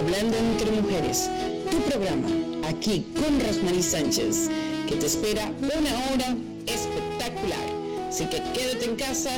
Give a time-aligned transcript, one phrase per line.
[0.00, 1.28] Hablando entre Mujeres,
[1.70, 2.28] tu programa,
[2.66, 4.48] aquí con Rosmarie Sánchez,
[4.88, 8.08] que te espera una hora espectacular.
[8.08, 9.30] Así que quédate en casa,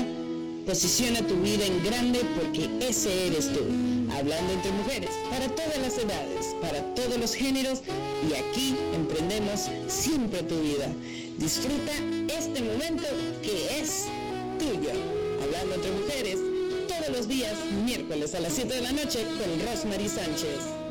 [0.64, 3.58] posiciona tu vida en grande porque ese eres tú.
[4.16, 7.82] Hablando entre mujeres, para todas las edades, para todos los géneros
[8.30, 10.86] y aquí emprendemos siempre tu vida.
[11.38, 11.92] Disfruta
[12.28, 13.08] este momento
[13.42, 14.04] que es
[14.60, 14.92] tuyo.
[15.42, 16.38] Hablando entre mujeres,
[17.02, 17.52] todos los días,
[17.84, 20.81] miércoles a las 7 de la noche con Rosemary Sánchez.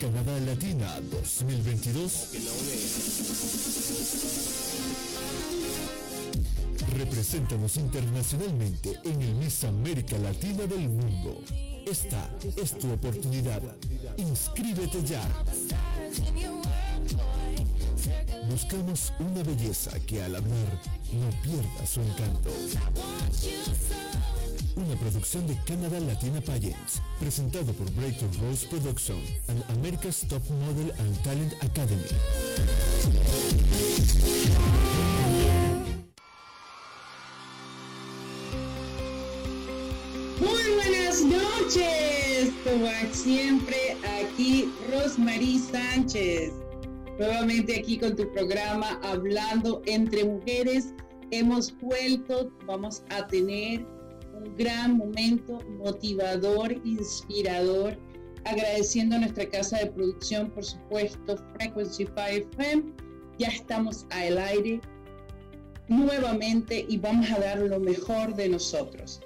[0.00, 2.28] Canadá Latina 2022?
[6.96, 11.42] Represéntanos internacionalmente en el Miss América Latina del mundo.
[11.84, 13.60] Esta es tu oportunidad.
[14.16, 15.22] Inscríbete ya.
[18.48, 20.80] Buscamos una belleza que al hablar
[21.12, 22.50] no pierda su encanto
[24.78, 30.92] una producción de Canada Latina Pageants, presentado por Breakthrough Rose Production and America's Top Model
[30.98, 32.02] and Talent Academy.
[40.40, 46.52] Muy buenas noches, como siempre, aquí Rosmarie Sánchez,
[47.18, 50.94] nuevamente aquí con tu programa Hablando entre Mujeres.
[51.30, 53.84] Hemos vuelto, vamos a tener
[54.38, 57.96] un gran momento motivador, inspirador,
[58.44, 62.82] agradeciendo a nuestra casa de producción, por supuesto, Frequency 5 FM.
[63.38, 64.80] Ya estamos al aire
[65.88, 69.20] nuevamente y vamos a dar lo mejor de nosotros.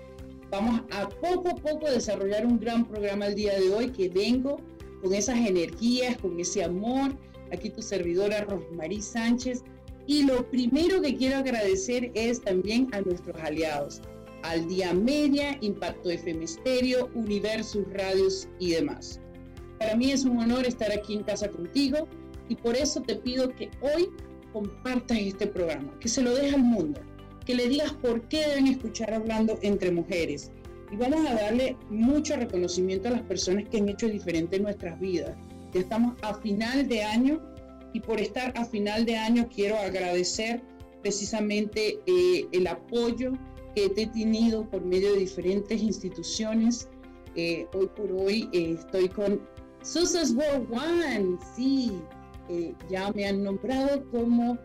[0.50, 4.60] Vamos a poco a poco desarrollar un gran programa el día de hoy que vengo
[5.02, 7.16] con esas energías, con ese amor.
[7.52, 9.62] Aquí tu servidora Rosmarie Sánchez.
[10.06, 14.02] Y lo primero que quiero agradecer es también a nuestros aliados,
[14.42, 19.20] al Día Media, Impacto FM Stereo, Universus Radios y demás.
[19.78, 22.08] Para mí es un honor estar aquí en casa contigo
[22.48, 24.08] y por eso te pido que hoy
[24.52, 27.00] compartas este programa, que se lo dejes al mundo,
[27.44, 30.50] que le digas por qué deben escuchar hablando entre mujeres.
[30.92, 35.00] Y vamos a darle mucho reconocimiento a las personas que han hecho diferente en nuestras
[35.00, 35.36] vidas.
[35.72, 37.40] Ya estamos a final de año
[37.94, 40.62] y por estar a final de año quiero agradecer
[41.02, 43.32] precisamente eh, el apoyo
[43.74, 46.88] que he tenido por medio de diferentes instituciones.
[47.34, 49.40] Eh, hoy por hoy eh, estoy con
[49.82, 51.92] Susas World One, sí,
[52.48, 54.58] eh, ya me han nombrado como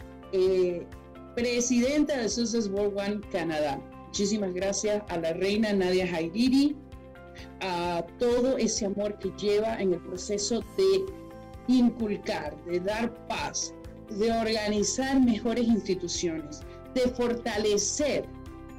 [1.35, 3.81] presidenta de Susas World One Canadá.
[4.07, 6.75] Muchísimas gracias a la reina Nadia Haidiri,
[7.61, 11.05] a todo ese amor que lleva en el proceso de
[11.67, 13.73] inculcar, de dar paz,
[14.09, 16.61] de organizar mejores instituciones,
[16.93, 18.25] de fortalecer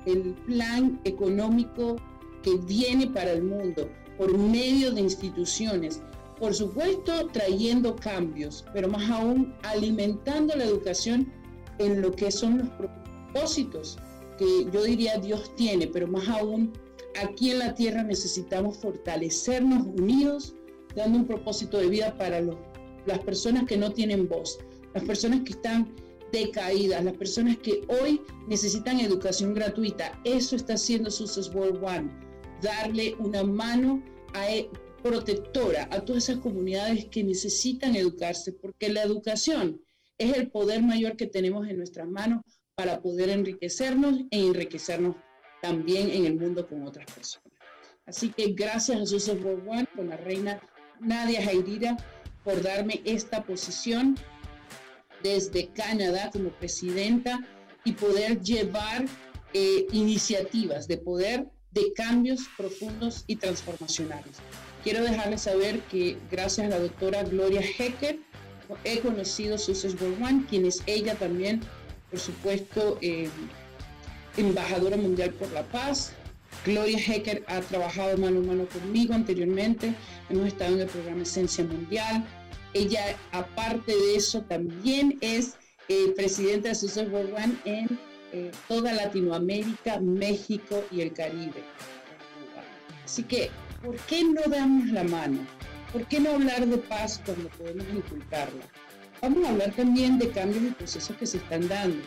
[0.07, 1.97] el plan económico
[2.43, 6.03] que viene para el mundo por medio de instituciones,
[6.39, 11.33] por supuesto trayendo cambios, pero más aún alimentando la educación
[11.79, 13.99] en lo que son los propósitos
[14.39, 16.73] que yo diría Dios tiene, pero más aún
[17.21, 20.55] aquí en la tierra necesitamos fortalecernos unidos,
[20.95, 24.59] dando un propósito de vida para las personas que no tienen voz,
[24.95, 25.93] las personas que están
[26.33, 30.21] decaídas, las personas que hoy necesitan educación gratuita.
[30.25, 32.11] Eso está haciendo Success World One,
[32.63, 34.03] darle una mano
[34.35, 34.71] a, e,
[35.03, 39.81] protectora a todas esas comunidades que necesitan educarse, porque la educación
[40.19, 42.43] es el poder mayor que tenemos en nuestras manos
[42.75, 45.17] para poder enriquecernos e enriquecernos
[45.63, 47.49] también en el mundo con otras personas.
[48.07, 50.61] Así que gracias a World One, con la reina
[51.01, 51.97] Nadia Jairira,
[52.45, 54.17] por darme esta posición
[55.23, 57.41] desde Canadá como presidenta
[57.85, 59.05] y poder llevar
[59.55, 64.37] eh, iniciativas de poder de cambios profundos y transformacionales.
[64.83, 68.19] Quiero dejarles saber que gracias a la doctora Gloria Hecker
[68.85, 71.61] he conocido Success World One, quien es ella también,
[72.11, 73.29] por supuesto, eh,
[74.37, 76.13] embajadora mundial por la paz.
[76.65, 79.95] Gloria Hecker ha trabajado mano a mano conmigo anteriormente,
[80.29, 82.25] hemos estado en el programa Esencia Mundial.
[82.75, 85.57] Ella, aparte de eso, también es
[85.89, 87.99] eh, presidenta de Success World One en
[88.33, 91.65] eh, toda Latinoamérica, México y el Caribe.
[93.05, 93.51] Así que,
[93.83, 95.39] ¿por qué no damos la mano?
[95.93, 98.69] ¿Por qué no hablar de paz cuando podemos inculcarla?
[99.23, 102.03] Vamos a hablar también de cambios y procesos que se están dando.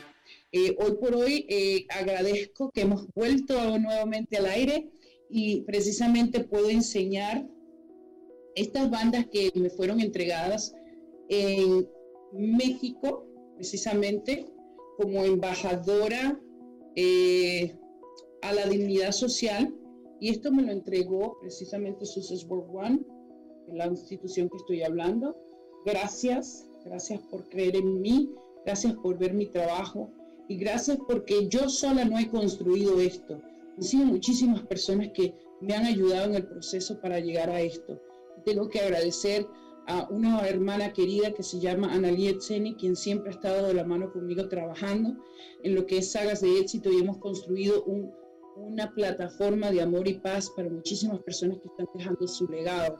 [0.52, 4.90] Eh, hoy por hoy eh, agradezco que hemos vuelto nuevamente al aire
[5.30, 7.48] y precisamente puedo enseñar
[8.56, 10.74] estas bandas que me fueron entregadas
[11.30, 11.88] en
[12.34, 13.26] México,
[13.56, 14.46] precisamente
[14.98, 16.40] como embajadora
[16.96, 17.76] eh,
[18.42, 19.74] a la dignidad social.
[20.20, 23.00] Y esto me lo entregó precisamente Success World One
[23.74, 25.36] la institución que estoy hablando.
[25.86, 28.30] Gracias, gracias por creer en mí,
[28.66, 30.12] gracias por ver mi trabajo
[30.48, 33.42] y gracias porque yo sola no he construido esto.
[33.78, 38.00] Han sido muchísimas personas que me han ayudado en el proceso para llegar a esto.
[38.46, 39.48] Tengo que agradecer
[39.88, 43.84] a una hermana querida que se llama Analí Etzeni, quien siempre ha estado de la
[43.84, 45.16] mano conmigo trabajando
[45.64, 47.84] en lo que es sagas de éxito y hemos construido
[48.56, 52.98] una plataforma de amor y paz para muchísimas personas que están dejando su legado.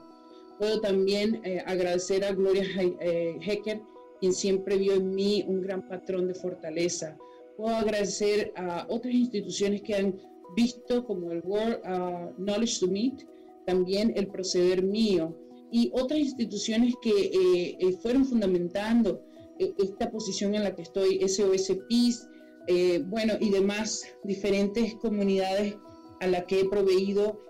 [0.58, 2.64] Puedo también eh, agradecer a Gloria
[3.00, 3.80] eh, Hecker,
[4.20, 7.16] quien siempre vio en mí un gran patrón de fortaleza.
[7.56, 10.20] Puedo agradecer a otras instituciones que han
[10.56, 13.22] visto como el World uh, Knowledge Summit,
[13.66, 15.36] también el proceder mío
[15.70, 17.10] y otras instituciones que
[17.80, 19.22] eh, fueron fundamentando
[19.58, 22.26] esta posición en la que estoy, SOS Peace,
[23.06, 25.76] bueno, y demás diferentes comunidades
[26.20, 27.40] a las que he proveído,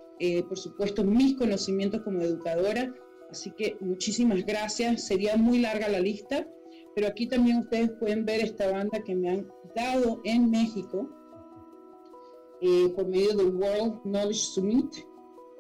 [0.47, 2.93] por supuesto, mis conocimientos como educadora
[3.33, 5.07] Así que muchísimas gracias.
[5.07, 6.47] Sería muy larga la lista,
[6.95, 11.09] pero aquí también ustedes pueden ver esta banda que me han dado en México
[12.61, 14.95] eh, por medio del World Knowledge Summit.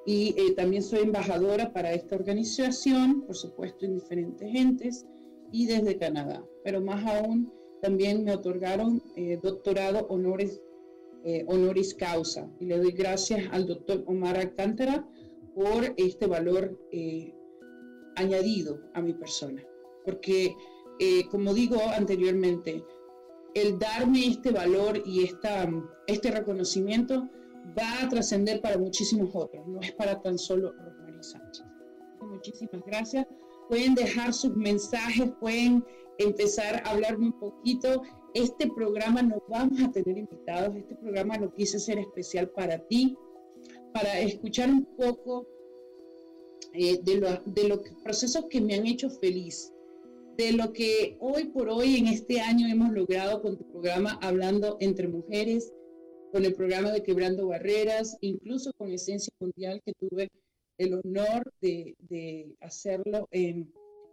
[0.05, 5.07] Y eh, también soy embajadora para esta organización, por supuesto, en diferentes entes
[5.53, 6.45] y desde Canadá.
[6.65, 10.61] Pero más aún, también me otorgaron eh, doctorado honores,
[11.47, 12.51] honoris causa.
[12.59, 15.07] Y le doy gracias al doctor Omar Alcántara
[15.55, 16.77] por este valor
[18.17, 19.63] añadido a mi persona.
[20.05, 20.57] Porque,
[20.99, 22.85] eh, como digo anteriormente,
[23.55, 25.71] el darme este valor y esta,
[26.07, 27.29] este reconocimiento
[27.79, 31.65] va a trascender para muchísimos otros, no es para tan solo Rosmarie Sánchez.
[32.21, 33.27] Muchísimas gracias.
[33.69, 35.85] Pueden dejar sus mensajes, pueden
[36.19, 38.03] empezar a hablarme un poquito.
[38.35, 43.17] Este programa no vamos a tener invitados, este programa lo quise hacer especial para ti,
[43.93, 45.47] para escuchar un poco
[46.73, 49.73] eh, de, lo, de los procesos que me han hecho feliz,
[50.39, 54.79] de lo que hoy por hoy en este año hemos logrado con tu programa Hablando
[54.81, 55.73] entre Mujeres,
[56.33, 60.31] con el programa de Quebrando Barreras, incluso con Esencia Mundial que tuve
[60.79, 63.71] el honor de, de hacerlo en,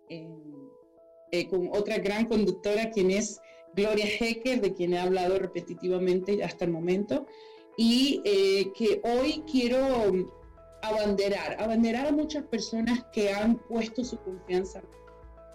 [0.09, 3.39] eh, con otra gran conductora, quien es
[3.73, 7.25] Gloria Hecker, de quien he hablado repetitivamente hasta el momento,
[7.77, 10.27] y eh, que hoy quiero
[10.81, 14.81] abanderar, abanderar a muchas personas que han puesto su confianza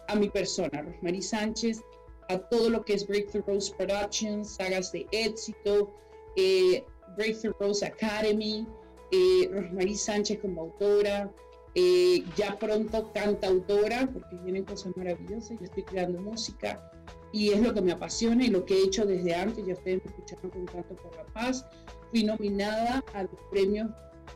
[0.08, 1.82] a mi persona, Rosmarie Sánchez,
[2.28, 5.92] a todo lo que es Breakthrough Rose Productions, sagas de éxito,
[6.36, 6.84] eh,
[7.16, 8.66] Breakthrough Rose Academy,
[9.10, 11.30] eh, Rosmarie Sánchez como autora,
[11.74, 16.90] eh, ya pronto cantautora, porque vienen cosas maravillosas, yo estoy creando música
[17.32, 20.04] y es lo que me apasiona y lo que he hecho desde antes, ya ustedes
[20.04, 21.66] me escucharon con Canto por la Paz,
[22.10, 23.90] fui nominada a los premios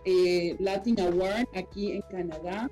[0.05, 2.69] eh, Latin Award aquí en Canadá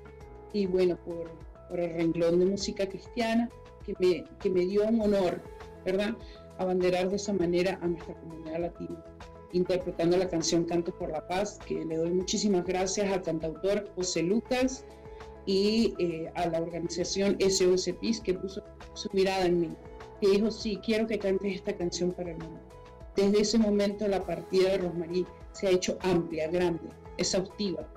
[0.51, 1.29] y bueno, por,
[1.69, 3.49] por, el renglón de música cristiana
[3.85, 5.41] que me, que me dio un honor,
[5.85, 6.13] ¿verdad?
[6.57, 9.03] Abanderar de esa manera a nuestra comunidad latina,
[9.51, 14.23] interpretando la canción Canto por la Paz, que le doy muchísimas gracias al cantautor José
[14.23, 14.85] Lucas
[15.45, 19.75] y eh, a la organización SOS Peace que puso su mirada en mí,
[20.19, 22.59] que dijo, sí, quiero que cantes esta canción para el mundo.
[23.15, 27.87] Desde ese momento la partida de Rosmarie se ha hecho amplia, grande, exhaustiva,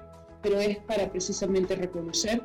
[0.43, 2.43] pero es para precisamente reconocer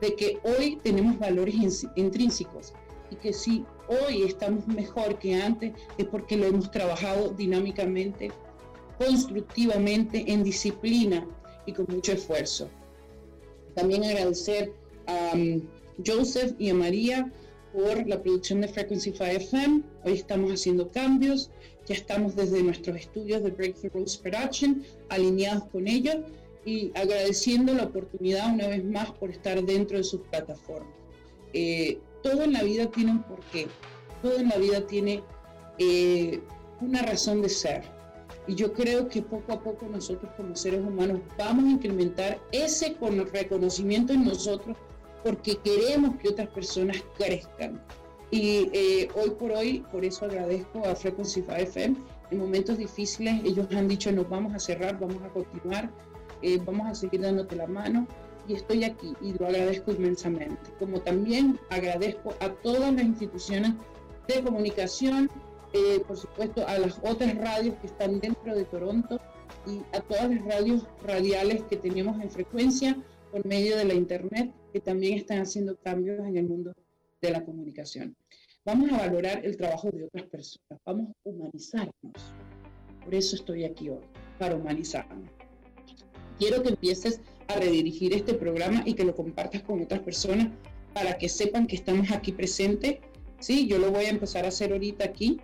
[0.00, 2.72] de que hoy tenemos valores intrínsecos
[3.10, 8.30] y que si hoy estamos mejor que antes es porque lo hemos trabajado dinámicamente,
[8.98, 11.26] constructivamente, en disciplina
[11.66, 12.68] y con mucho esfuerzo.
[13.74, 14.72] También agradecer
[15.06, 15.62] a um,
[16.04, 17.30] Joseph y a María
[17.72, 19.82] por la producción de Frequency 5 FM.
[20.04, 21.50] Hoy estamos haciendo cambios
[21.86, 26.16] Ya estamos desde nuestros estudios de Breakthrough Production alineados con ellos
[26.64, 30.92] y agradeciendo la oportunidad una vez más por estar dentro de sus plataformas.
[31.52, 33.68] Eh, todo en la vida tiene un porqué,
[34.20, 35.22] todo en la vida tiene
[35.78, 36.42] eh,
[36.80, 37.84] una razón de ser.
[38.48, 42.96] Y yo creo que poco a poco nosotros como seres humanos vamos a incrementar ese
[43.32, 44.76] reconocimiento en nosotros
[45.22, 47.80] porque queremos que otras personas crezcan.
[48.32, 51.96] Y eh, hoy por hoy, por eso agradezco a Frequency 5 FM.
[52.32, 55.92] En momentos difíciles, ellos han dicho, nos vamos a cerrar, vamos a continuar,
[56.42, 58.08] eh, vamos a seguir dándote la mano.
[58.48, 60.70] Y estoy aquí y lo agradezco inmensamente.
[60.78, 63.72] Como también agradezco a todas las instituciones
[64.28, 65.30] de comunicación,
[65.72, 69.20] eh, por supuesto a las otras radios que están dentro de Toronto
[69.66, 72.96] y a todas las radios radiales que tenemos en frecuencia
[73.32, 76.72] por medio de la Internet, que también están haciendo cambios en el mundo
[77.20, 78.16] de la comunicación.
[78.64, 82.34] Vamos a valorar el trabajo de otras personas, vamos a humanizarnos.
[83.04, 84.00] Por eso estoy aquí hoy,
[84.38, 85.30] para humanizarnos.
[86.38, 90.48] Quiero que empieces a redirigir este programa y que lo compartas con otras personas
[90.92, 92.98] para que sepan que estamos aquí presentes.
[93.40, 95.40] Sí, yo lo voy a empezar a hacer ahorita aquí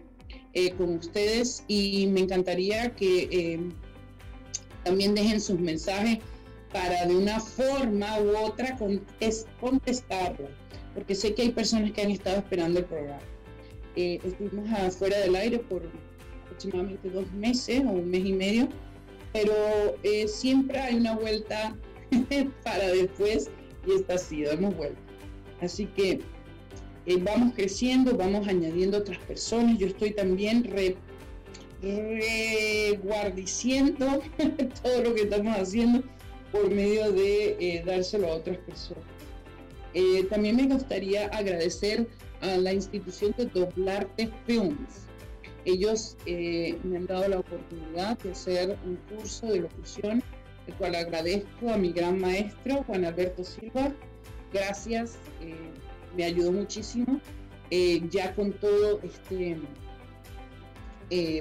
[0.54, 3.60] eh, con ustedes y me encantaría que eh,
[4.84, 6.18] también dejen sus mensajes
[6.72, 8.78] para de una forma u otra
[9.60, 10.48] contestarlo
[10.94, 13.22] porque sé que hay personas que han estado esperando el programa.
[13.96, 15.82] Eh, estuvimos afuera del aire por
[16.44, 18.68] aproximadamente dos meses o un mes y medio,
[19.32, 19.54] pero
[20.02, 21.76] eh, siempre hay una vuelta
[22.64, 23.50] para después
[23.86, 24.98] y esta ha sido, hemos vuelto.
[25.60, 26.20] Así que
[27.06, 29.78] eh, vamos creciendo, vamos añadiendo otras personas.
[29.78, 30.96] Yo estoy también re,
[31.82, 34.22] reguardiciendo
[34.82, 36.02] todo lo que estamos haciendo
[36.52, 39.04] por medio de dárselo a otras personas.
[39.94, 42.06] Eh, también me gustaría agradecer
[42.40, 45.06] a la institución de Doblarte Films.
[45.64, 50.22] Ellos eh, me han dado la oportunidad de hacer un curso de locución,
[50.66, 53.92] el cual agradezco a mi gran maestro, Juan Alberto Silva.
[54.52, 55.54] Gracias, eh,
[56.16, 57.20] me ayudó muchísimo.
[58.10, 59.56] ya con todo este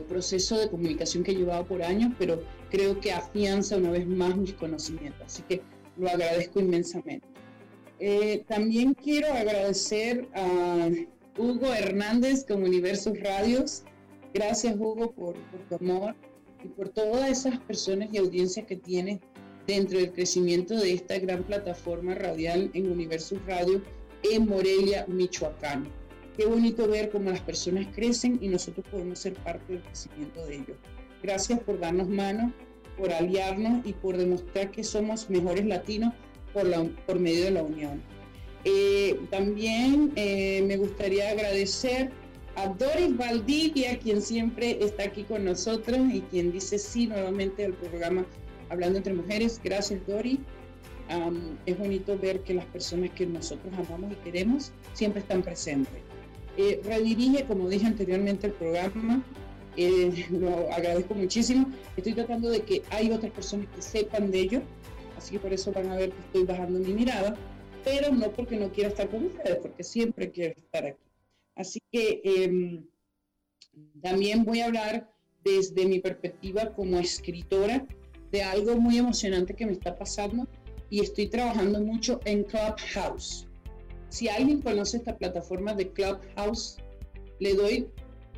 [0.08, 4.36] proceso de comunicación que he llevado por años, pero creo que afianza una vez más
[4.38, 5.22] mis conocimientos.
[5.26, 5.62] Así que
[5.98, 7.28] lo agradezco inmensamente.
[8.00, 10.90] Eh, también quiero agradecer a
[11.38, 13.84] Hugo Hernández con Universos Radios.
[14.34, 15.36] Gracias Hugo por,
[15.70, 16.16] tu amor
[16.64, 19.20] y por todas esas personas y audiencias que tienes
[19.68, 23.82] dentro del crecimiento de esta gran plataforma radial en Universos Radio
[24.24, 25.88] en Morelia, Michoacán.
[26.38, 30.56] Qué bonito ver cómo las personas crecen y nosotros podemos ser parte del crecimiento de
[30.56, 30.78] ellos.
[31.22, 32.54] Gracias por darnos mano,
[32.98, 36.14] por aliarnos y por demostrar que somos mejores latinos
[36.54, 38.02] por, la, por medio de la unión.
[38.64, 42.12] Eh, también eh, me gustaría agradecer
[42.56, 47.74] a Doris Valdivia, quien siempre está aquí con nosotros y quien dice sí nuevamente al
[47.74, 48.26] programa
[48.70, 49.60] Hablando entre Mujeres.
[49.64, 50.40] Gracias, Doris.
[51.66, 55.94] es bonito ver que las personas que nosotros amamos y queremos siempre están presentes.
[56.58, 59.24] Eh, redirige, como dije anteriormente, el programa.
[60.32, 61.72] lo agradezco muchísimo.
[61.96, 64.62] Estoy tratando de que hay otras personas que sepan de ello
[65.22, 67.36] así que por eso van a ver que estoy bajando mi mirada,
[67.84, 71.11] pero no porque no quiera estar con ustedes, porque siempre quiero estar aquí.
[71.56, 72.86] Así que em,
[74.02, 75.12] también voy a hablar
[75.44, 77.86] desde mi perspectiva como escritora
[78.32, 80.48] de algo muy emocionante que me está pasando
[80.90, 83.48] y estoy trabajando mucho en Clubhouse.
[84.10, 86.78] Si alguien conoce esta plataforma de Clubhouse,
[87.40, 87.88] le doy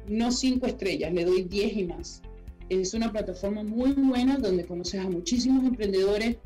[0.07, 2.21] no cinco estrellas, le doy diez y más.
[2.69, 6.37] Es una plataforma muy buena donde conoces a muchísimos emprendedores,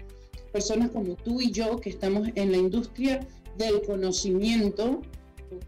[0.51, 5.01] personas como tú y yo que estamos en la industria del conocimiento,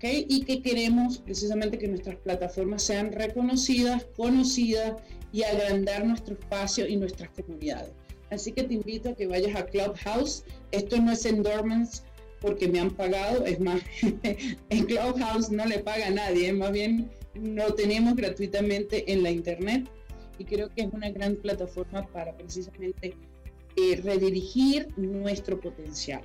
[0.01, 6.97] Y que queremos precisamente que nuestras plataformas sean reconocidas, conocidas y agrandar nuestro espacio y
[6.97, 7.91] nuestras comunidades.
[8.29, 10.43] Así que te invito a que vayas a Clubhouse.
[10.71, 12.03] Esto no es endorsements
[12.41, 13.81] porque me han pagado, es más,
[14.69, 19.89] en Clubhouse no le paga a nadie, más bien lo tenemos gratuitamente en la internet
[20.37, 23.13] y creo que es una gran plataforma para precisamente
[23.75, 26.21] eh, redirigir nuestro potencial.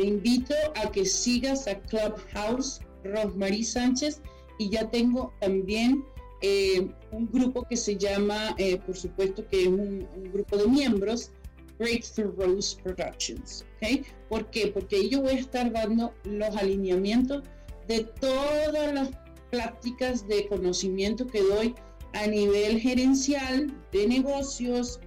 [0.00, 4.22] Te invito a que sigas a Clubhouse Rosemary Sánchez
[4.58, 6.02] y ya tengo también
[6.40, 11.32] eh, un grupo que se llama, eh, por supuesto que es un, grupo de miembros,
[11.78, 13.66] Breakthrough Rose Productions.
[13.76, 14.02] ¿okay?
[14.30, 14.68] ¿Por qué?
[14.68, 17.42] Porque ahí yo voy a estar dando los alineamientos
[17.86, 19.10] de todas las
[19.50, 21.74] prácticas de conocimiento que doy
[22.14, 24.98] a nivel gerencial de negocios,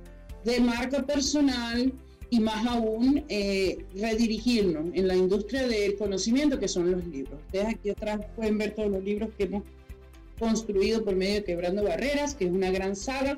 [0.45, 1.91] de marca personal
[2.33, 7.39] y más aún eh, redirigirnos en la industria del conocimiento que son los libros.
[7.45, 9.61] Ustedes aquí atrás pueden ver todos los libros que hemos
[10.39, 13.37] construido por medio de Quebrando Barreras, que es una gran saga.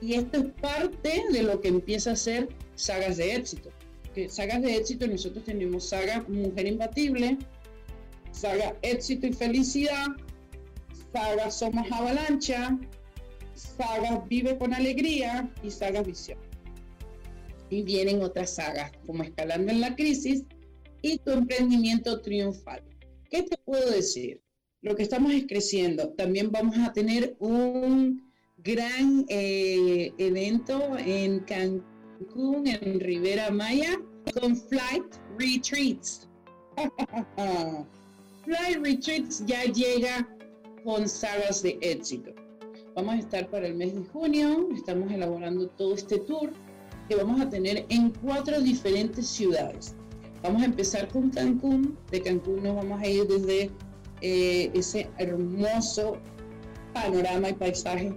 [0.00, 3.68] Y esto es parte de lo que empieza a ser sagas de éxito.
[4.14, 7.36] Que sagas de éxito, nosotros tenemos saga Mujer Imbatible,
[8.30, 10.06] saga Éxito y Felicidad,
[11.12, 12.78] saga Somos Avalancha,
[13.52, 16.51] saga Vive con Alegría y saga Visión.
[17.72, 20.44] Y vienen otras sagas como Escalando en la Crisis
[21.00, 22.82] y Tu Emprendimiento Triunfal.
[23.30, 24.42] ¿Qué te puedo decir?
[24.82, 26.10] Lo que estamos es creciendo.
[26.10, 33.98] También vamos a tener un gran eh, evento en Cancún, en Rivera Maya,
[34.38, 35.06] con Flight
[35.38, 36.28] Retreats.
[38.44, 40.28] Flight Retreats ya llega
[40.84, 42.34] con sagas de éxito.
[42.94, 46.52] Vamos a estar para el mes de junio, estamos elaborando todo este tour
[47.12, 49.94] que vamos a tener en cuatro diferentes ciudades.
[50.42, 53.70] Vamos a empezar con Cancún, de Cancún nos vamos a ir desde
[54.22, 56.16] eh, ese hermoso
[56.94, 58.14] panorama y paisaje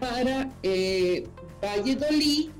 [0.00, 1.24] para eh,
[1.62, 2.50] Valledolid,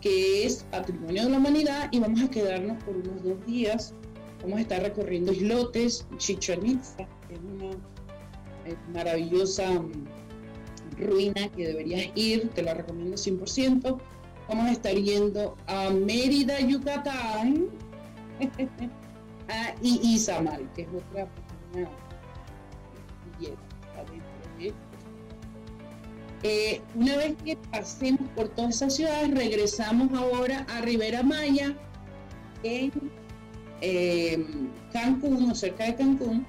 [0.00, 3.94] que es Patrimonio de la Humanidad, y vamos a quedarnos por unos dos días.
[4.42, 7.70] Vamos a estar recorriendo islotes, Chichen Itza, que es una
[8.66, 10.06] eh, maravillosa mm,
[10.98, 14.00] ruina que deberías ir, te la recomiendo 100%.
[14.50, 17.68] Vamos a estar yendo a Mérida, Yucatán,
[19.80, 21.28] y Izamal, que es otra
[26.42, 31.76] eh, una vez que pasemos por todas esas ciudades, regresamos ahora a Rivera Maya,
[32.64, 32.90] en
[33.82, 36.44] em, Cancún o cerca de Cancún,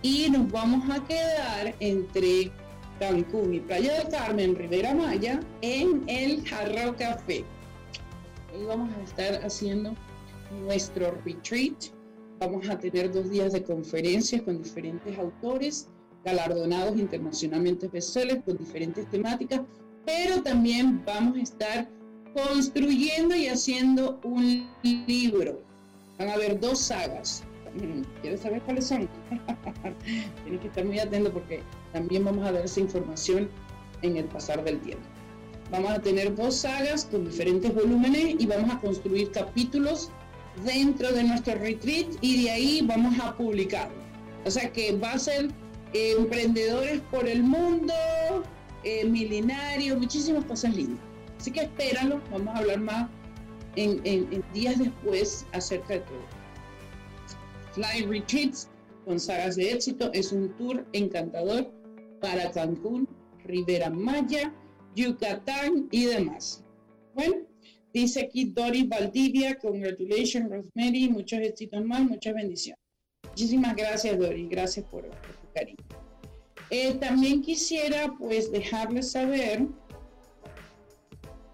[0.00, 2.50] y nos vamos a quedar entre
[2.98, 7.44] Cancún y Playa del Carmen, Rivera Maya, en el Jarro Café.
[8.52, 9.94] Ahí vamos a estar haciendo
[10.64, 11.74] nuestro retreat.
[12.38, 15.88] Vamos a tener dos días de conferencias con diferentes autores,
[16.24, 19.62] galardonados internacionalmente bestsellers con diferentes temáticas,
[20.04, 21.88] pero también vamos a estar
[22.34, 25.62] construyendo y haciendo un libro.
[26.18, 27.44] Van a haber dos sagas.
[27.74, 29.08] Mm, ¿Quieres saber cuáles son?
[30.44, 33.48] Tienes que estar muy atento porque también vamos a dar esa información
[34.02, 35.04] en el pasar del tiempo.
[35.70, 40.10] Vamos a tener dos sagas con diferentes volúmenes y vamos a construir capítulos
[40.64, 43.96] dentro de nuestro retreat y de ahí vamos a publicarlo.
[44.44, 45.48] O sea que va a ser
[45.94, 47.94] eh, emprendedores por el mundo,
[48.84, 51.00] eh, milenario, muchísimas cosas lindas.
[51.38, 53.08] Así que espéralo, vamos a hablar más
[53.76, 56.42] en, en días después acerca de todo.
[57.72, 58.68] Fly Retreats
[59.06, 61.72] con sagas de éxito es un tour encantador
[62.22, 63.06] para Cancún,
[63.44, 64.54] Rivera Maya,
[64.94, 66.64] Yucatán y demás.
[67.14, 67.52] Bueno,
[67.92, 72.80] Dice aquí Doris Valdivia, congratulations Rosemary, muchos éxitos más, muchas bendiciones.
[73.28, 75.76] Muchísimas gracias Doris, gracias por, tu cariño.
[76.70, 79.66] Eh, también quisiera pues dejarles saber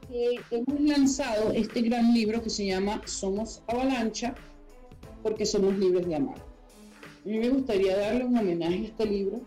[0.09, 4.35] que hemos lanzado este gran libro que se llama Somos Avalancha
[5.25, 6.39] porque somos libres de amar.
[6.39, 9.41] A mí me gustaría darle un homenaje a este libro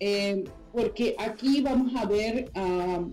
[0.00, 3.04] eh, porque aquí vamos a ver a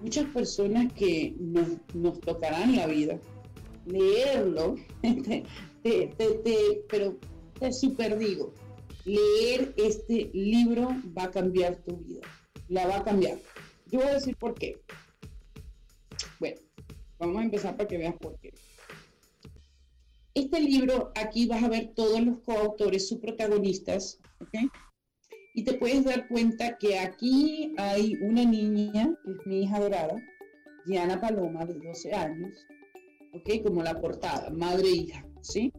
[0.00, 3.18] muchas personas que nos, nos tocarán la vida.
[3.86, 4.76] Leerlo,
[6.88, 7.18] pero
[7.58, 8.52] te super digo,
[9.04, 12.20] leer este libro va a cambiar tu vida,
[12.68, 13.38] la va a cambiar.
[13.86, 14.80] Yo voy a decir por qué.
[16.38, 16.60] Bueno,
[17.18, 18.52] vamos a empezar para que veas por qué.
[20.34, 24.70] Este libro, aquí vas a ver todos los coautores, sus protagonistas, ¿ok?
[25.58, 30.14] Y te puedes dar cuenta que aquí hay una niña, que es mi hija dorada,
[30.86, 32.64] Diana Paloma, de 12 años,
[33.32, 33.64] ¿ok?
[33.64, 35.72] Como la portada, madre e hija, ¿sí?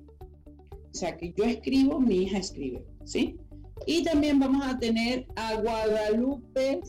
[0.68, 3.38] O sea, que yo escribo, mi hija escribe, ¿sí?
[3.86, 6.82] Y también vamos a tener a Guadalupe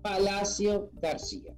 [0.00, 1.54] Palacio García.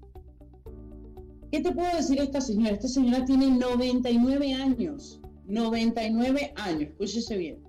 [1.53, 2.73] ¿Qué te puedo decir esta señora?
[2.73, 7.68] Esta señora tiene 99 años, 99 años, escúchese bien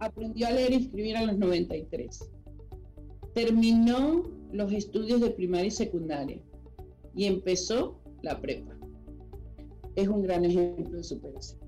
[0.00, 2.30] aprendió a leer y escribir a los 93.
[3.34, 6.40] Terminó los estudios de primaria y secundaria
[7.14, 8.76] y empezó la prepa.
[9.94, 11.60] Es un gran ejemplo de superación.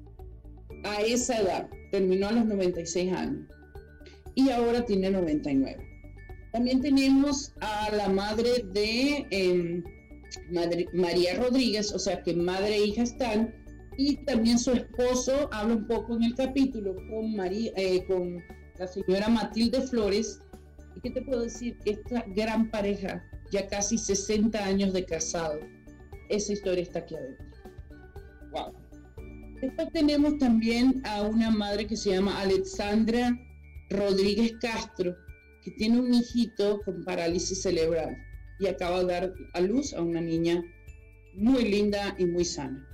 [0.85, 3.49] A esa edad, terminó a los 96 años
[4.35, 5.77] y ahora tiene 99.
[6.53, 9.83] También tenemos a la madre de em,
[10.93, 13.55] María Rodríguez, o sea que madre e hija están,
[13.99, 18.41] y también su esposo habla un poco en el capítulo con, María, eh, con
[18.79, 20.41] la señora Matilde Flores.
[20.95, 21.77] ¿Y qué te puedo decir?
[21.85, 25.59] Que esta gran pareja, ya casi 60 años de casado,
[26.29, 27.47] esa historia está aquí adentro.
[28.53, 28.73] Wow.
[29.61, 33.37] Después tenemos también a una madre que se llama Alexandra
[33.91, 35.17] Rodríguez Castro,
[35.65, 38.17] que tiene un hijito con parálisis cerebral
[38.61, 40.63] y acaba de dar a luz a una niña
[41.35, 42.88] muy linda y muy sana.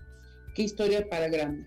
[0.54, 1.66] Qué historia para grande.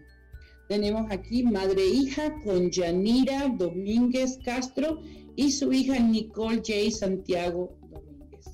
[0.69, 5.01] Tenemos aquí madre e hija con Yanira Domínguez Castro
[5.35, 6.91] y su hija Nicole J.
[6.91, 8.45] Santiago Domínguez.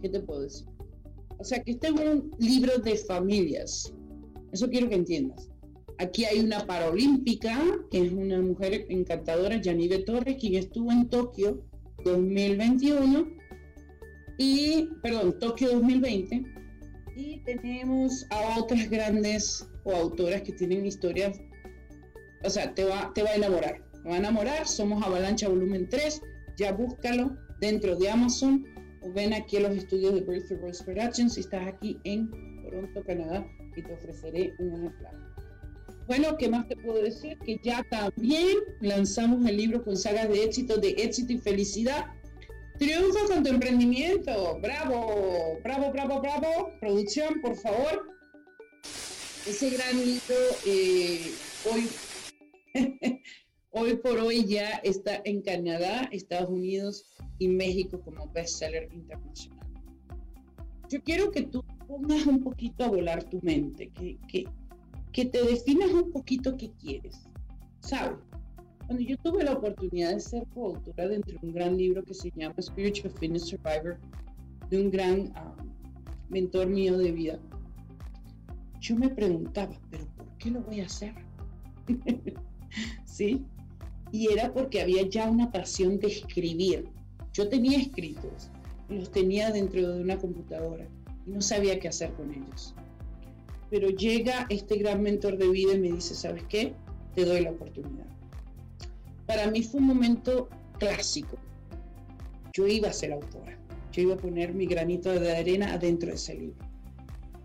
[0.00, 0.66] ¿Qué te puedo decir?
[1.38, 3.92] O sea, que este es un libro de familias.
[4.52, 5.48] Eso quiero que entiendas.
[5.98, 11.62] Aquí hay una paralímpica, que es una mujer encantadora, Yanive Torres, quien estuvo en Tokio
[12.04, 13.28] 2021
[14.38, 16.42] y, perdón, Tokio 2020.
[17.18, 21.40] Y tenemos a otras grandes autoras que tienen historias,
[22.44, 23.82] o sea, te va, te va a enamorar.
[24.04, 26.22] Te va a enamorar, somos Avalancha Volumen 3,
[26.56, 28.64] ya búscalo dentro de Amazon
[29.00, 32.30] o ven aquí a los estudios de Birth Rose Productions si estás aquí en
[32.62, 35.14] Toronto, Canadá, y te ofreceré un ejemplar.
[36.06, 37.36] Bueno, ¿qué más te puedo decir?
[37.44, 42.06] Que ya también lanzamos el libro con sagas de éxito, de éxito y felicidad.
[42.78, 44.56] Triunfa con tu emprendimiento.
[44.60, 46.72] Bravo, bravo, bravo, bravo.
[46.78, 48.08] Producción, por favor.
[49.48, 51.32] Ese gran libro eh,
[51.72, 51.88] hoy,
[53.70, 57.04] hoy por hoy ya está en Canadá, Estados Unidos
[57.38, 59.66] y México como bestseller internacional.
[60.88, 64.46] Yo quiero que tú pongas un poquito a volar tu mente, que, que,
[65.12, 67.24] que te definas un poquito qué quieres.
[67.80, 68.18] ¿Sabes?
[68.88, 72.30] Cuando yo tuve la oportunidad de ser coautora dentro de un gran libro que se
[72.34, 73.98] llama Spiritual Fitness Survivor,
[74.70, 75.54] de un gran ah,
[76.30, 77.38] mentor mío de vida,
[78.80, 81.12] yo me preguntaba, pero ¿por qué lo voy a hacer?
[83.04, 83.44] ¿Sí?
[84.10, 86.88] Y era porque había ya una pasión de escribir.
[87.34, 88.48] Yo tenía escritos,
[88.88, 90.88] los tenía dentro de una computadora
[91.26, 92.74] y no sabía qué hacer con ellos.
[93.68, 96.72] Pero llega este gran mentor de vida y me dice, ¿sabes qué?
[97.14, 98.17] Te doy la oportunidad.
[99.28, 100.48] Para mí fue un momento
[100.80, 101.36] clásico.
[102.52, 103.56] Yo iba a ser autora.
[103.92, 106.66] Yo iba a poner mi granito de arena adentro de ese libro.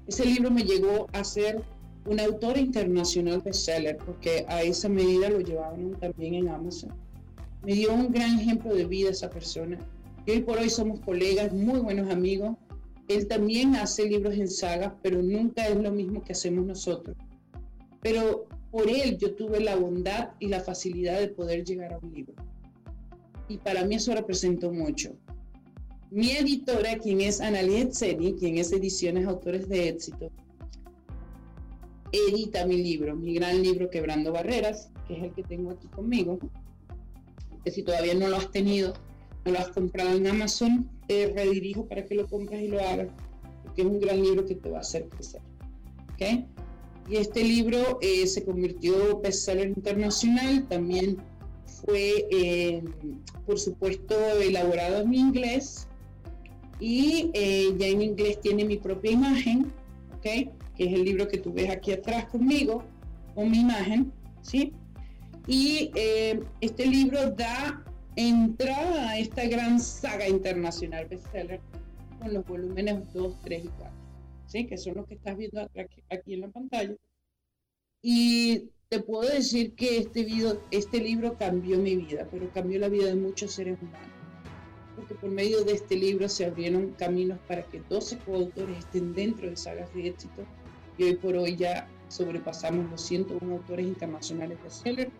[0.08, 1.62] Ese libro me llegó a ser
[2.06, 6.89] un autor internacional bestseller porque a esa medida lo llevaban también en Amazon.
[7.63, 9.78] Me dio un gran ejemplo de vida esa persona.
[10.26, 12.58] Y hoy por hoy somos colegas, muy buenos amigos
[13.08, 17.17] él también hace libros en sagas, pero nunca es lo mismo que hacemos nosotros.
[18.02, 22.12] Pero por él yo tuve la bondad y la facilidad de poder llegar a un
[22.12, 22.34] libro.
[23.48, 25.16] Y para mí eso representó mucho.
[26.10, 30.32] Mi editora, quien es Analia Seni, quien es Ediciones Autores de Éxito,
[32.12, 36.40] edita mi libro, mi gran libro Quebrando Barreras, que es el que tengo aquí conmigo.
[37.64, 38.94] Que si todavía no lo has tenido,
[39.46, 43.10] no lo has comprado en Amazon, te redirijo para que lo compres y lo hagas,
[43.62, 45.42] porque es un gran libro que te va a hacer crecer.
[46.16, 46.48] ¿okay?
[47.10, 51.18] Y este libro eh, se convirtió bestseller internacional, también
[51.66, 52.84] fue, eh,
[53.46, 55.88] por supuesto, elaborado en inglés
[56.80, 59.72] y eh, ya en inglés tiene mi propia imagen,
[60.18, 60.24] ¿ok?
[60.24, 62.84] Que es el libro que tú ves aquí atrás conmigo,
[63.36, 64.12] con mi imagen,
[64.42, 64.72] ¿sí?
[65.46, 65.92] Y
[66.62, 67.84] este libro da
[68.16, 71.60] entrada a esta gran saga internacional bestseller
[72.20, 74.03] con los volúmenes 2, 3 y 4,
[74.54, 74.68] ¿sí?
[74.68, 75.62] que son los que estás viendo
[76.10, 76.96] aquí en la pantalla.
[78.02, 82.89] Y te puedo decir que este, video, este libro cambió mi vida, pero cambió la
[82.89, 84.10] vida de muchos seres humanos.
[84.96, 89.50] Porque por medio de este libro se abrieron caminos para que 12 coautores estén dentro
[89.50, 90.44] de sagas de éxito.
[90.98, 95.12] Y hoy por hoy ya sobrepasamos los 101 autores internacionales de bestseller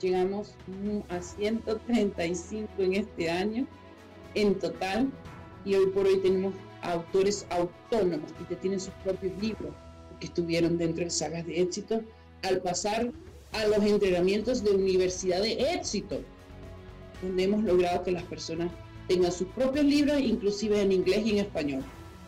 [0.00, 0.54] Llegamos
[1.08, 3.66] a 135 en este año
[4.34, 5.10] en total
[5.64, 9.72] y hoy por hoy tenemos autores autónomos que ya tienen sus propios libros
[10.20, 12.02] que estuvieron dentro de sagas de éxito
[12.42, 13.10] al pasar
[13.52, 16.20] a los entrenamientos de universidad de éxito,
[17.22, 18.70] donde hemos logrado que las personas
[19.08, 21.84] tengan sus propios libros, inclusive en inglés y en español.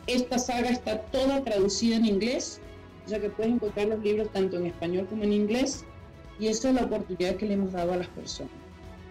[0.07, 2.61] Esta saga está toda traducida en inglés,
[3.07, 5.85] ya que puedes encontrar los libros tanto en español como en inglés
[6.39, 8.53] y esa es la oportunidad que le hemos dado a las personas.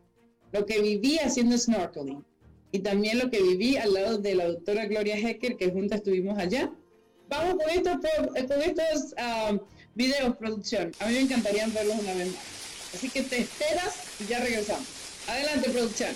[0.51, 2.23] Lo que viví haciendo snorkeling
[2.71, 6.37] y también lo que viví al lado de la doctora Gloria Hecker, que juntas estuvimos
[6.37, 6.71] allá.
[7.29, 7.91] Vamos con, esto,
[8.47, 9.15] con estos
[9.49, 9.59] um,
[9.95, 10.91] videos, producción.
[10.99, 12.93] A mí me encantaría verlos una vez más.
[12.93, 14.87] Así que te esperas y ya regresamos.
[15.27, 16.11] Adelante, producción.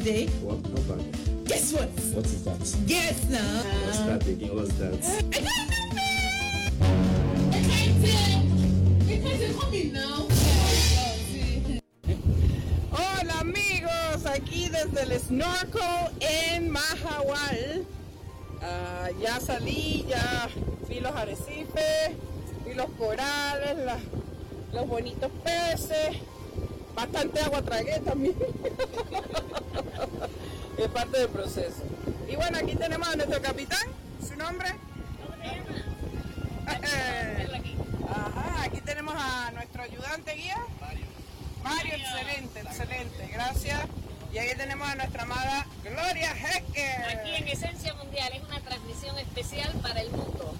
[0.00, 0.62] What?
[0.88, 1.44] Bad.
[1.46, 1.88] Guess what?
[2.14, 2.58] What is that?
[2.86, 3.38] Guess now.
[3.84, 4.56] What's that again?
[4.56, 4.94] What's that?
[4.94, 7.52] I don't know.
[7.52, 8.40] I can't tell.
[9.06, 10.26] You guys are coming now.
[12.92, 17.84] Hola amigos, aquí desde el snorkel en Mahahual.
[18.62, 20.48] Ah, ya salí, ya
[20.88, 22.12] vi los arrecifes,
[22.66, 23.98] vi los corales, la-
[24.72, 26.16] los bonitos peces,
[27.00, 28.36] bastante agua tragué también.
[30.78, 31.82] es parte del proceso.
[32.28, 33.86] Y bueno, aquí tenemos a nuestro capitán,
[34.26, 34.68] su nombre.
[38.08, 40.58] Ajá, aquí tenemos a nuestro ayudante guía.
[41.62, 43.80] Mario, excelente, excelente, gracias.
[44.32, 47.18] Y ahí tenemos a nuestra amada Gloria Hecker.
[47.18, 50.54] Aquí en Esencia Mundial es una transmisión especial para el mundo,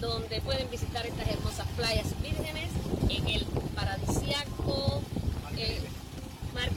[0.00, 2.70] donde pueden visitar estas hermosas playas vírgenes
[3.08, 4.99] en el paradisíaco eh, Mar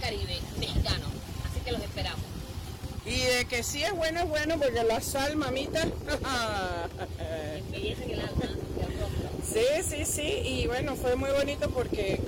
[0.04, 1.06] Caribe mexicano.
[1.50, 2.20] Así que los esperamos.
[3.06, 5.82] Y de que sí es bueno, es bueno, porque la sal, mamita.
[7.72, 8.50] El alma.
[9.54, 12.20] Sí, sí, sí, y bueno, fue muy bonito porque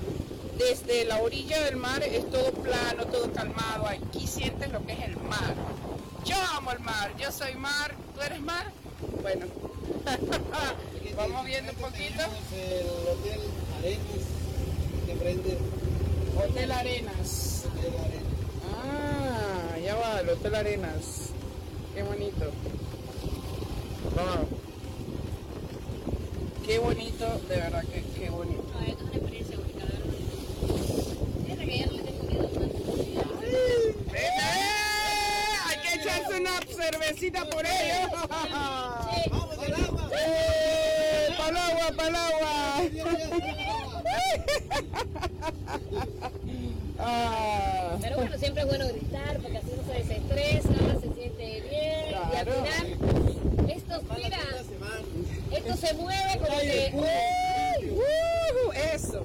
[0.57, 4.99] desde la orilla del mar es todo plano, todo calmado, aquí sientes lo que es
[4.99, 5.53] el mar.
[6.23, 8.71] Yo amo el mar, yo soy mar, ¿tú eres mar?
[9.21, 9.47] Bueno,
[11.17, 12.23] vamos viendo un poquito.
[12.53, 13.41] el Hotel
[13.79, 14.35] Arenas
[15.07, 15.57] de
[16.37, 17.44] Hotel Arenas.
[18.73, 21.29] Ah, ya va, el Hotel Arenas.
[21.93, 22.51] Qué bonito.
[24.15, 24.47] Wow.
[26.65, 28.63] Qué bonito, de verdad que qué bonito.
[28.73, 30.13] No, esto es una experiencia única, de verdad.
[31.45, 32.73] Fíjate que ya no le tengo miedo al mar.
[33.43, 33.95] ¡Eh!
[35.67, 38.09] Hay que echarse una cervecita por ello.
[39.29, 40.09] ¡Vamos al agua!
[40.17, 41.29] ¡Eh!
[41.37, 42.51] ¡Pa'l agua, pa'l agua!
[46.97, 47.74] Ah,
[48.45, 53.69] siempre es bueno gritar porque así uno se desestresa, se siente bien y al final
[53.71, 54.39] esto, mira,
[55.51, 56.91] esto se mueve como que...
[56.93, 57.89] ¡Uy!
[57.91, 58.71] ¡uh!
[58.93, 59.23] eso.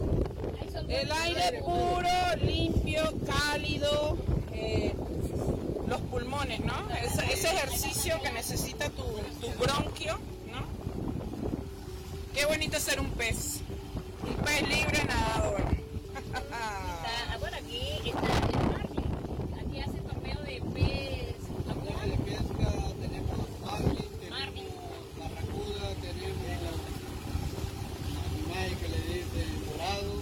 [0.89, 2.09] El aire puro,
[2.43, 4.17] limpio, cálido,
[4.55, 4.95] eh,
[5.87, 6.89] los pulmones, ¿no?
[7.05, 9.05] Ese, ese ejercicio que necesita tu,
[9.41, 10.19] tu bronquio,
[10.51, 10.65] ¿no?
[12.35, 13.61] Qué bonito ser un pez,
[14.27, 15.61] un pez libre nadador.
[16.17, 19.11] Está- bueno, aquí está el marlin.
[19.61, 21.37] Aquí hace torneo de pez.
[21.87, 22.69] Tema de pesca
[23.01, 24.67] tenemos marlin, Marlin.
[24.67, 26.77] tenemos barracuda, tenemos
[28.27, 30.13] animales que le dicen dorado,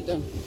[0.00, 0.41] tenemos Qué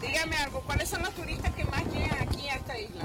[0.00, 3.04] Dígame algo, ¿cuáles son los turistas que más llegan aquí a esta isla?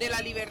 [0.00, 0.49] de la libertad.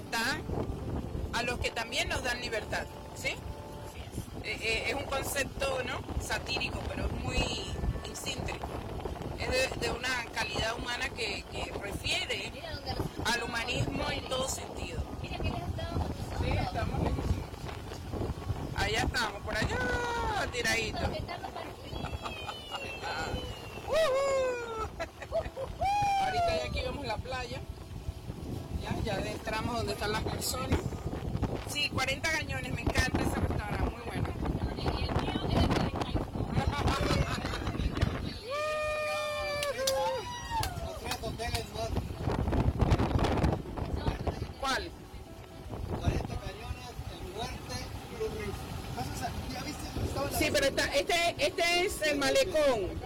[52.20, 52.99] Malecón.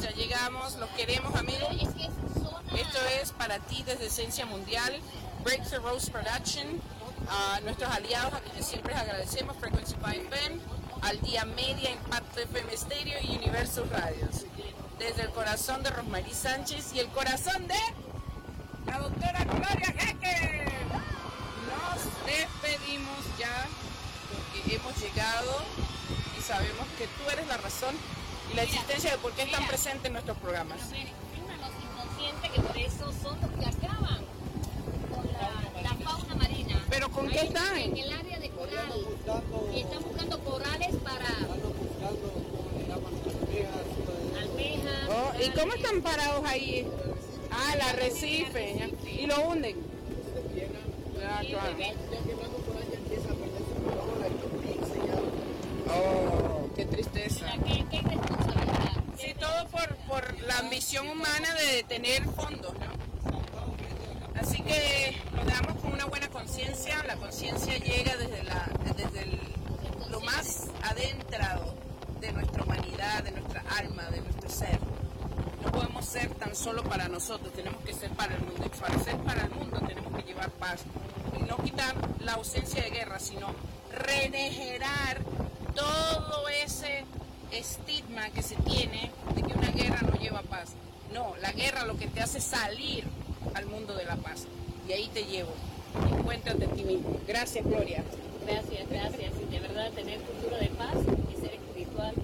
[0.00, 1.68] ya llegamos, los queremos ah, amigos.
[2.74, 4.98] Esto es para ti desde Esencia Mundial,
[5.44, 6.80] Break the Rose Production,
[7.28, 10.60] a nuestros aliados a quienes siempre agradecemos, Frequency 5 FM,
[11.02, 14.46] Al Día Media, Impacto FM Stereo y Universo Radios.
[14.98, 17.80] Desde el corazón de Rosmarie Sánchez y el corazón de
[18.86, 20.66] la doctora Gloria Jeque.
[21.68, 23.66] Nos despedimos ya
[24.30, 25.62] porque hemos llegado
[26.38, 27.94] y sabemos que tú eres la razón
[28.50, 30.78] y la existencia de por qué están presentes en nuestros programas.
[36.88, 37.76] ¿Pero con qué están?
[37.78, 38.92] En el área de coral.
[39.74, 41.28] Y están buscando corales para...
[44.40, 45.08] Almejas.
[45.08, 46.86] Oh, ¿Y cómo están parados ahí?
[47.50, 48.92] Ah, el arrecife.
[49.06, 49.89] Y lo hunden.
[76.50, 78.64] tan solo para nosotros, tenemos que ser para el mundo.
[78.66, 80.80] Y para ser para el mundo tenemos que llevar paz
[81.38, 83.54] y no quitar la ausencia de guerra, sino
[83.92, 85.20] renegerar
[85.76, 87.04] todo ese
[87.52, 90.70] estigma que se tiene de que una guerra no lleva paz.
[91.14, 93.04] No, la guerra lo que te hace salir
[93.54, 94.46] al mundo de la paz.
[94.88, 95.52] Y ahí te llevo.
[96.18, 97.16] Encuéntrate a ti mismo.
[97.28, 98.02] Gracias, Gloria.
[98.44, 99.32] Gracias, gracias.
[99.40, 100.96] Y de verdad, tener futuro de paz
[101.32, 102.14] y ser espiritual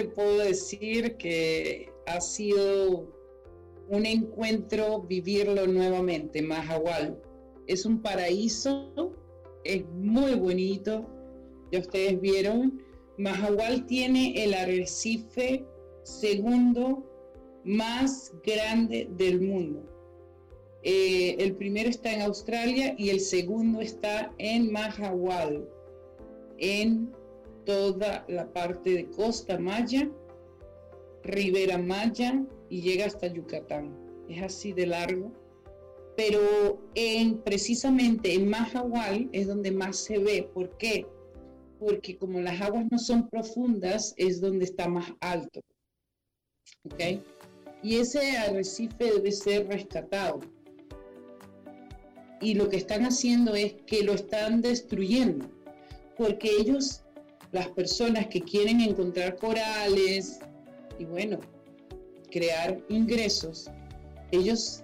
[0.00, 1.16] te puedo decir?
[1.18, 3.06] Que ha sido
[3.88, 6.40] un encuentro vivirlo nuevamente.
[6.40, 7.20] Mahahual
[7.66, 9.12] es un paraíso,
[9.64, 11.06] es muy bonito.
[11.70, 12.82] Ya ustedes vieron,
[13.18, 15.66] Mahahual tiene el arrecife
[16.02, 17.04] segundo
[17.64, 19.84] más grande del mundo.
[20.82, 25.68] Eh, el primero está en Australia y el segundo está en Mahahual,
[26.56, 27.12] en
[27.70, 30.10] toda la parte de Costa Maya,
[31.22, 33.96] Ribera Maya y llega hasta Yucatán.
[34.28, 35.30] Es así de largo.
[36.16, 36.40] Pero
[36.96, 40.50] en, precisamente en Mahahual es donde más se ve.
[40.52, 41.06] ¿Por qué?
[41.78, 45.60] Porque como las aguas no son profundas, es donde está más alto.
[46.86, 47.22] ¿Ok?
[47.84, 50.40] Y ese arrecife debe ser rescatado.
[52.40, 55.46] Y lo que están haciendo es que lo están destruyendo.
[56.16, 57.04] Porque ellos,
[57.52, 60.40] las personas que quieren encontrar corales
[60.98, 61.40] y bueno,
[62.30, 63.70] crear ingresos,
[64.30, 64.82] ellos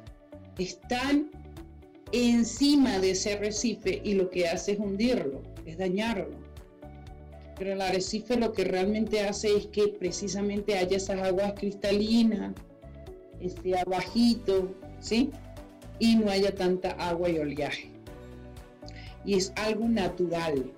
[0.58, 1.30] están
[2.12, 6.38] encima de ese arrecife y lo que hace es hundirlo, es dañarlo.
[7.58, 12.54] Pero el arrecife lo que realmente hace es que precisamente haya esas aguas cristalinas,
[13.40, 15.30] esté abajito, ¿sí?
[15.98, 17.90] Y no haya tanta agua y oleaje.
[19.24, 20.72] Y es algo natural.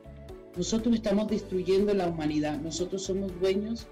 [0.59, 2.59] Nosotros estamos destruyendo la humanidad.
[2.59, 3.87] Nosotros somos dueños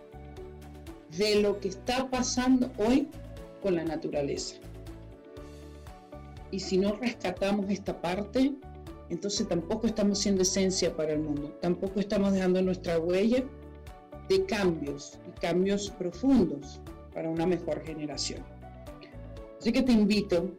[1.16, 3.06] de lo que está pasando hoy
[3.62, 4.56] con la naturaleza.
[6.50, 8.52] Y si no rescatamos esta parte,
[9.10, 13.44] entonces tampoco estamos siendo esencia para el mundo, tampoco estamos dejando nuestra huella
[14.28, 16.80] de cambios y cambios profundos
[17.14, 18.42] para una mejor generación.
[19.60, 20.50] Así que te invito,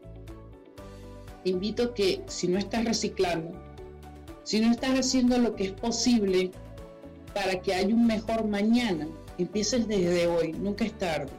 [1.44, 3.67] te invito que si no estás reciclando,
[4.48, 6.52] si no estás haciendo lo que es posible
[7.34, 9.06] para que haya un mejor mañana,
[9.38, 11.34] empieces desde hoy, nunca es tarde.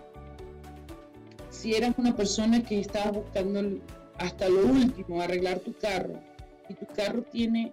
[1.49, 3.81] Si eras una persona que estaba buscando
[4.19, 6.21] hasta lo último arreglar tu carro
[6.69, 7.73] y tu carro tiene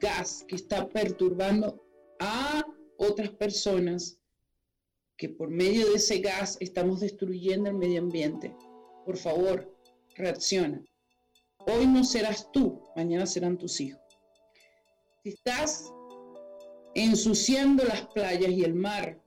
[0.00, 1.78] gas que está perturbando
[2.18, 2.64] a
[2.96, 4.16] otras personas,
[5.18, 8.56] que por medio de ese gas estamos destruyendo el medio ambiente,
[9.04, 9.70] por favor,
[10.14, 10.82] reacciona.
[11.58, 14.01] Hoy no serás tú, mañana serán tus hijos.
[15.22, 15.92] Si estás
[16.94, 19.20] ensuciando las playas y el mar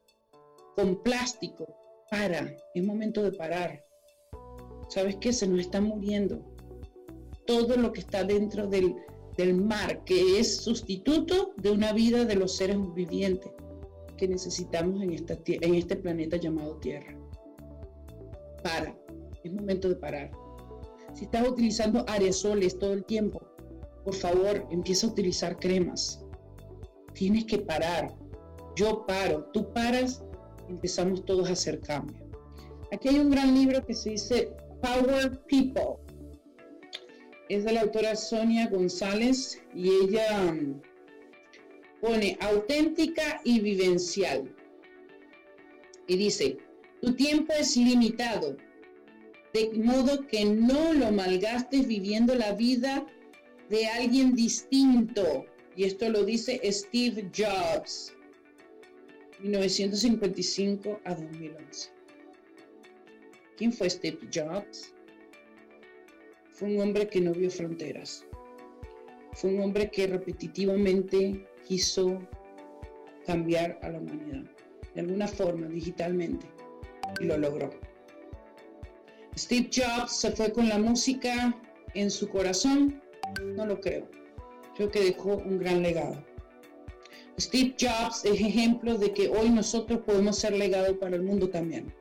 [0.76, 1.66] con plástico.
[2.12, 3.84] Para, es momento de parar.
[4.90, 5.34] ¿Sabes qué?
[5.34, 6.40] Se nos está muriendo
[7.48, 8.96] todo lo que está dentro del,
[9.38, 13.52] del mar, que es sustituto de una vida de los seres vivientes
[14.18, 17.18] que necesitamos en, esta, en este planeta llamado Tierra.
[18.64, 18.96] Para,
[19.44, 20.32] es momento de parar.
[21.14, 23.42] Si estás utilizando aerosoles todo el tiempo,
[24.06, 26.24] por favor, empieza a utilizar cremas.
[27.14, 28.16] Tienes que parar.
[28.76, 30.24] Yo paro, tú paras
[30.70, 32.24] empezamos todos a hacer cambio.
[32.92, 34.52] Aquí hay un gran libro que se dice
[34.82, 35.98] Power People.
[37.50, 40.80] Es de la autora Sonia González y ella um,
[42.00, 44.56] pone auténtica y vivencial.
[46.08, 46.58] Y dice,
[47.02, 48.56] tu tiempo es limitado,
[49.54, 53.06] de modo que no lo malgastes viviendo la vida
[53.70, 55.46] de alguien distinto.
[55.76, 58.14] Y esto lo dice Steve Jobs.
[59.40, 61.90] 1955 a 2011.
[63.58, 64.94] ¿Quién fue Steve Jobs?
[66.50, 68.26] Fue un hombre que no vio fronteras.
[69.34, 72.20] Fue un hombre que repetitivamente quiso
[73.26, 74.44] cambiar a la humanidad,
[74.94, 76.46] de alguna forma, digitalmente,
[77.20, 77.70] y lo logró.
[79.38, 81.60] Steve Jobs se fue con la música
[81.94, 83.02] en su corazón,
[83.56, 84.08] no lo creo.
[84.76, 86.24] Creo que dejó un gran legado.
[87.40, 91.94] Steve Jobs es ejemplo de que hoy nosotros podemos ser legado para el mundo también.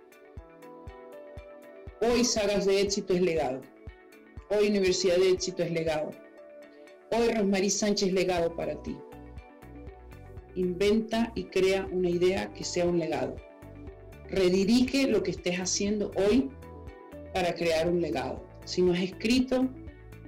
[2.00, 3.60] Hoy Sagas de Éxito es legado.
[4.50, 6.10] Hoy Universidad de Éxito es legado.
[7.10, 8.96] Hoy Rosmarie Sánchez es legado para ti.
[10.54, 13.34] Inventa y crea una idea que sea un legado.
[14.28, 16.50] Redirige lo que estés haciendo hoy
[17.32, 18.44] para crear un legado.
[18.64, 19.68] Si no has escrito,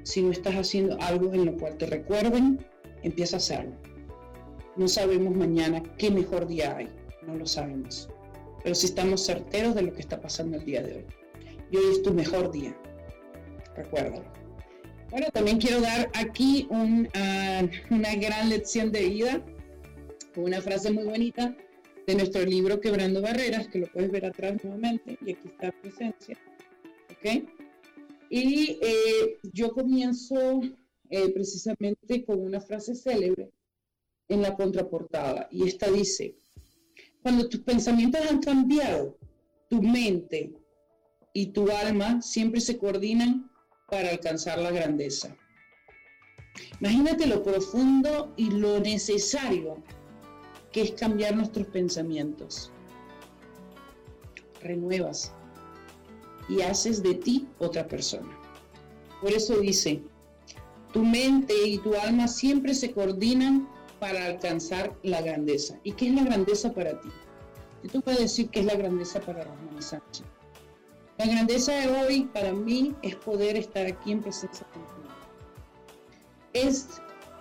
[0.06, 2.64] si no estás haciendo algo en lo cual te recuerden,
[3.02, 3.72] empieza a hacerlo.
[4.76, 6.88] No sabemos mañana qué mejor día hay,
[7.26, 8.08] no lo sabemos.
[8.62, 11.04] Pero sí estamos certeros de lo que está pasando el día de hoy.
[11.72, 12.76] Hoy es tu mejor día.
[13.74, 14.22] Recuérdalo.
[15.10, 19.42] Bueno, también quiero dar aquí ah, una gran lección de vida,
[20.36, 21.52] una frase muy bonita
[22.06, 26.38] de nuestro libro Quebrando Barreras, que lo puedes ver atrás nuevamente, y aquí está presencia.
[27.10, 27.55] ¿Ok?
[28.30, 30.60] Y eh, yo comienzo
[31.10, 33.50] eh, precisamente con una frase célebre
[34.28, 35.48] en la contraportada.
[35.50, 36.36] Y esta dice,
[37.22, 39.16] Cuando tus pensamientos han cambiado,
[39.68, 40.52] tu mente
[41.32, 43.50] y tu alma siempre se coordinan
[43.88, 45.36] para alcanzar la grandeza.
[46.80, 49.82] Imagínate lo profundo y lo necesario
[50.72, 52.72] que es cambiar nuestros pensamientos.
[54.62, 55.35] Renuevas
[56.48, 58.38] y haces de ti otra persona.
[59.20, 60.02] Por eso dice,
[60.92, 63.68] tu mente y tu alma siempre se coordinan
[63.98, 65.78] para alcanzar la grandeza.
[65.84, 67.08] ¿Y qué es la grandeza para ti?
[67.82, 70.26] Yo te puedo decir qué es la grandeza para Rosmani Sánchez.
[71.18, 75.08] La grandeza de hoy para mí es poder estar aquí en presencia contigo.
[76.52, 76.88] Es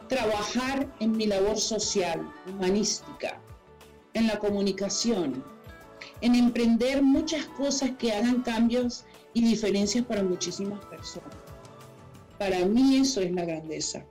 [0.08, 3.42] trabajar en mi labor social, humanística,
[4.14, 5.44] en la comunicación,
[6.22, 11.36] en emprender muchas cosas que hagan cambios y diferencias para muchísimas personas.
[12.38, 14.06] Para mí eso es la grandeza.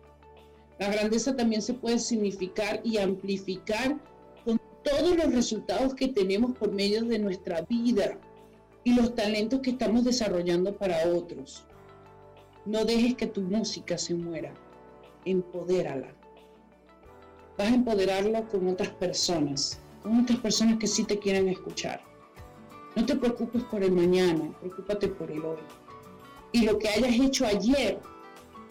[0.79, 3.99] La grandeza también se puede significar y amplificar
[4.45, 8.19] con todos los resultados que tenemos por medio de nuestra vida
[8.83, 11.65] y los talentos que estamos desarrollando para otros.
[12.67, 14.53] No dejes que tu música se muera.
[15.25, 16.15] Empodérala.
[17.57, 22.03] Vas a empoderarlo con otras personas, otras personas que sí te quieren escuchar.
[22.95, 25.59] No te preocupes por el mañana, preocúpate por el hoy.
[26.53, 28.01] Y lo que hayas hecho ayer,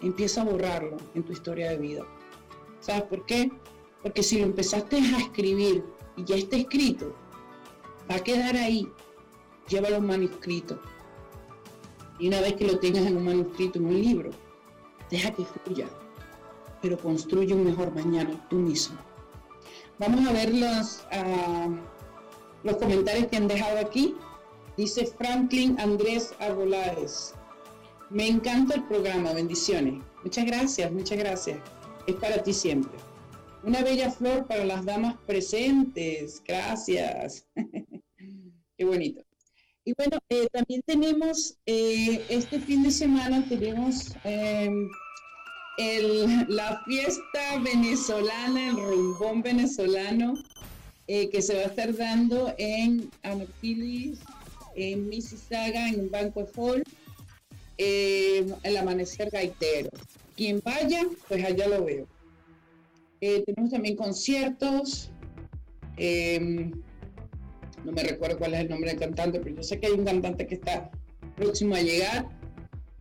[0.01, 2.03] empieza a borrarlo en tu historia de vida.
[2.79, 3.51] ¿Sabes por qué?
[4.01, 5.83] Porque si lo empezaste a escribir
[6.15, 7.13] y ya está escrito,
[8.09, 8.87] va a quedar ahí.
[9.67, 10.79] Llévalo en manuscrito.
[12.19, 14.29] Y una vez que lo tengas en un manuscrito, en un libro,
[15.09, 15.89] deja que fluya.
[16.81, 18.97] Pero construye un mejor mañana tú mismo.
[19.99, 21.69] Vamos a ver los, ah,
[22.63, 24.15] los comentarios que han dejado aquí.
[24.77, 27.35] Dice Franklin Andrés Arbolares.
[28.09, 30.03] Me encanta el programa, bendiciones.
[30.23, 31.59] Muchas gracias, muchas gracias.
[32.07, 32.97] Es para ti siempre.
[33.63, 36.41] Una bella flor para las damas presentes.
[36.45, 37.47] Gracias.
[38.77, 39.23] Qué bonito.
[39.85, 44.15] Y bueno, eh, también tenemos, eh, este fin de semana tenemos
[45.77, 50.35] em, la fiesta venezolana, el rumbón venezolano,
[51.07, 54.19] eh, que se va a estar dando en Anaquilis,
[54.75, 56.83] en Mississauga, en banco hall
[57.77, 59.89] eh, el amanecer gaitero.
[60.35, 62.07] Quien vaya, pues allá lo veo.
[63.21, 65.11] Eh, tenemos también conciertos.
[65.97, 66.71] Em,
[67.83, 70.05] no me recuerdo cuál es el nombre del cantante, pero yo sé que hay un
[70.05, 70.89] cantante que está
[71.35, 72.27] próximo a llegar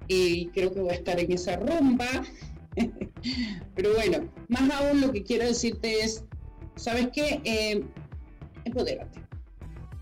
[0.09, 2.09] y creo que voy a estar en esa rumba.
[3.75, 6.25] Pero bueno, más aún lo que quiero decirte es,
[6.77, 7.41] ¿sabes qué?
[7.45, 7.83] Eh,
[8.65, 9.21] empodérate,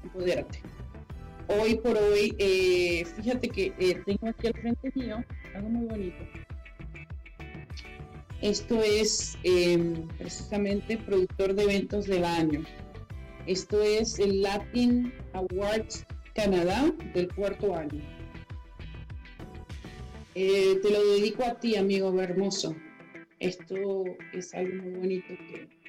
[0.02, 0.60] empodérate
[1.58, 6.24] hoy por hoy, eh, fíjate que eh, tengo aquí al frente mío algo muy bonito.
[8.40, 12.64] Esto es em, precisamente productor de eventos del año.
[13.46, 18.00] Esto es el Latin Awards Canadá del cuarto año.
[20.34, 22.76] Eh, te lo dedico a ti, amigo hermoso.
[23.38, 25.80] Esto es algo muy bonito que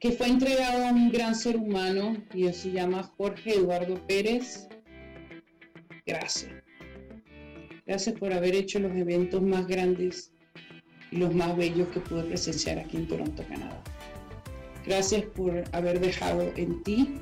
[0.00, 4.68] que fue entregado a un gran ser humano y se llama Jorge Eduardo Pérez.
[6.06, 6.52] Gracias.
[7.86, 10.32] Gracias por haber hecho los eventos más grandes
[11.10, 13.82] y los más bellos que pude presenciar aquí en Toronto, Canadá.
[14.84, 17.20] Gracias por haber dejado en ti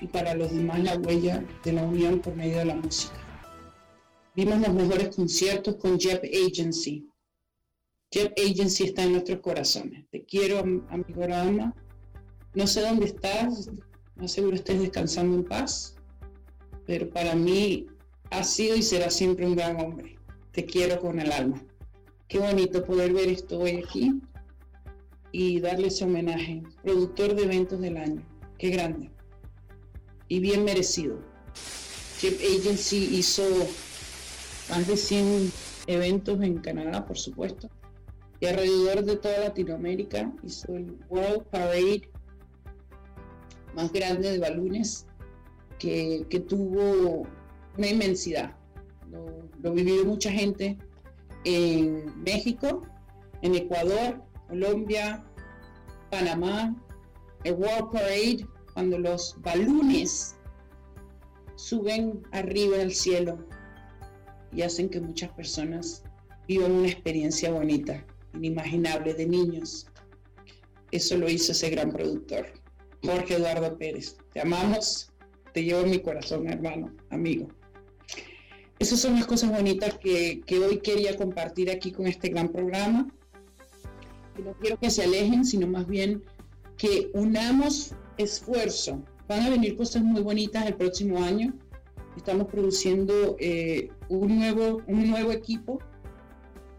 [0.00, 3.23] y para los demás la huella de la unión por medio de la música.
[4.36, 7.06] Vimos los mejores conciertos con Jeff Agency,
[8.14, 10.04] Jet Agency está en nuestros corazones.
[10.10, 11.74] Te quiero, amigo Rama.
[12.54, 13.68] No sé dónde estás,
[14.14, 15.96] no seguro estés descansando en paz,
[16.86, 17.88] pero para mí
[18.30, 20.16] ha sido y será siempre un gran hombre.
[20.52, 21.60] Te quiero con el alma.
[22.28, 24.20] Qué bonito poder ver esto hoy aquí
[25.32, 26.62] y darle ese homenaje.
[26.84, 28.24] Productor de eventos del año.
[28.58, 29.10] Qué grande.
[30.28, 31.18] Y bien merecido.
[32.20, 33.42] Jet Agency hizo
[34.70, 35.52] más de 100
[35.86, 37.68] eventos en Canadá, por supuesto
[38.40, 42.02] y alrededor de toda Latinoamérica hizo el World Parade
[43.74, 45.06] más grande de balones
[45.78, 47.26] que, tuvo
[47.76, 48.54] una inmensidad.
[49.10, 50.78] Lo, lo vivió mucha gente
[51.44, 52.82] en México,
[53.42, 55.24] en Ecuador, Colombia,
[56.10, 56.74] Panamá,
[57.44, 60.36] el World Parade, cuando los balones
[61.56, 63.38] suben arriba del cielo
[64.54, 66.02] y hacen que muchas personas
[66.46, 69.86] vivan una experiencia bonita inimaginable de niños.
[70.90, 72.46] Eso lo hizo ese gran productor,
[73.02, 74.16] Jorge Eduardo Pérez.
[74.32, 75.12] Te amamos,
[75.52, 77.48] te llevo en mi corazón, hermano, amigo.
[78.78, 83.08] Esas son las cosas bonitas que, hoy quería compartir aquí con este gran programa.
[84.38, 86.22] Y no quiero que se alejen, sino más bien
[86.76, 89.02] que unamos esfuerzo.
[89.28, 91.54] Van a venir cosas muy bonitas el próximo año.
[92.16, 95.78] Estamos produciendo eh, un, nuevo, un nuevo equipo.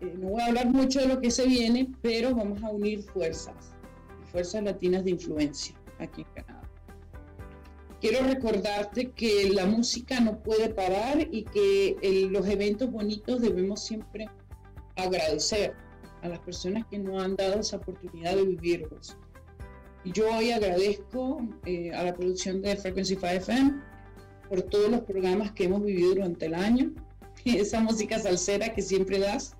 [0.01, 3.03] Eh, no voy a hablar mucho de lo que se viene, pero vamos a unir
[3.03, 3.73] fuerzas,
[4.31, 6.61] fuerzas latinas de influencia aquí en Canadá.
[8.01, 14.29] Quiero recordarte que la música no puede parar y que los eventos bonitos debemos siempre
[14.95, 15.73] agradecer
[16.21, 19.17] a las personas que nos han dado esa oportunidad de vivirlos.
[20.05, 23.94] Yo hoy agradezco eh, a la producción de Frequency 5 FM
[24.49, 26.93] por todos los programas que hemos vivido durante el año,
[27.45, 29.55] esa música salsera que siempre das,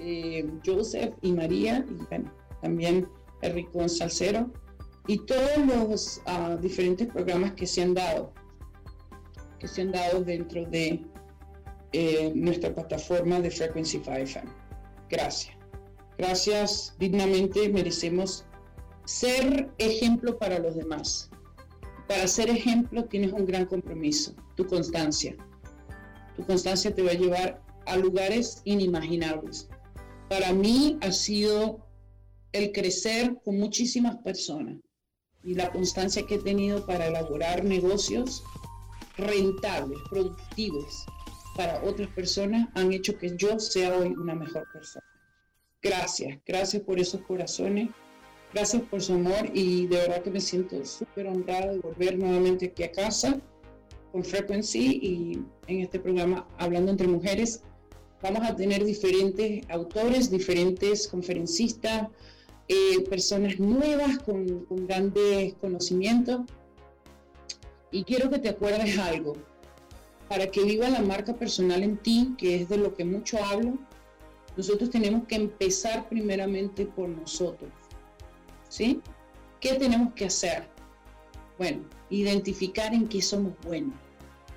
[0.00, 3.08] eh, Joseph y María, y bueno, también
[3.42, 4.50] el rico salsero,
[5.06, 8.32] y todos los ah, diferentes programas que se han dado,
[9.58, 11.04] que se han dado dentro de
[11.92, 14.50] eh, nuestra plataforma de Frequency 5 FM.
[15.10, 15.54] Gracias.
[16.16, 18.46] Gracias, dignamente merecemos
[19.04, 21.30] ser ejemplo para los demás.
[22.08, 25.36] Para ser ejemplo tienes un gran compromiso, tu constancia.
[26.36, 29.68] Tu constancia te va a llevar a lugares inimaginables.
[30.28, 31.86] Para mí ha sido
[32.52, 34.78] el crecer con muchísimas personas
[35.42, 38.42] y la constancia que he tenido para elaborar negocios
[39.16, 41.06] rentables, productivos
[41.56, 45.04] para otras personas han hecho que yo sea hoy una mejor persona.
[45.82, 47.90] Gracias, gracias por esos corazones
[48.54, 52.66] Gracias por su amor y de verdad que me siento súper honrada de volver nuevamente
[52.66, 53.40] aquí a casa
[54.12, 57.62] con Frequency y en este programa Hablando entre Mujeres.
[58.22, 62.06] Vamos a tener diferentes autores, diferentes conferencistas,
[62.68, 66.42] eh, personas nuevas con, con grandes conocimientos.
[67.90, 69.32] Y quiero que te acuerdes algo.
[70.28, 73.76] Para que viva la marca personal en ti, que es de lo que mucho hablo,
[74.56, 77.72] nosotros tenemos que empezar primeramente por nosotros
[78.74, 79.00] ¿sí?
[79.60, 80.66] ¿Qué tenemos que hacer?
[81.58, 83.94] Bueno, identificar en qué somos buenos,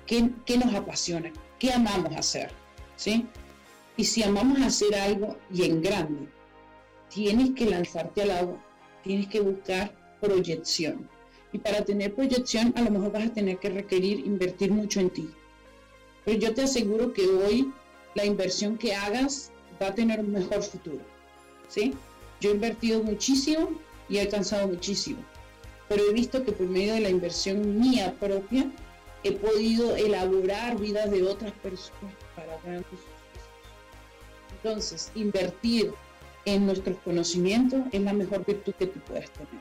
[0.06, 2.50] qué, nos apasiona, qué amamos hacer,
[2.96, 3.26] ¿sí?
[3.96, 6.28] Y si amamos hacer algo y en grande,
[7.14, 8.64] tienes que lanzarte al agua,
[9.04, 11.08] tienes que buscar proyección.
[11.52, 15.10] Y para tener proyección, a lo mejor vas a tener que requerir invertir mucho en
[15.10, 15.30] ti.
[16.24, 17.72] Pero yo te aseguro que hoy
[18.16, 21.04] la inversión que hagas va a tener un mejor futuro.
[21.68, 21.94] ¿sí?
[22.40, 23.70] Yo he invertido muchísimo
[24.08, 25.18] y he alcanzado muchísimo.
[25.88, 28.70] Pero he visto que por medio de la inversión mía propia
[29.24, 32.86] he podido elaborar vidas de otras personas para grandes
[34.52, 35.92] Entonces, invertir
[36.44, 39.60] en nuestros conocimientos es la mejor virtud que tú puedes tener.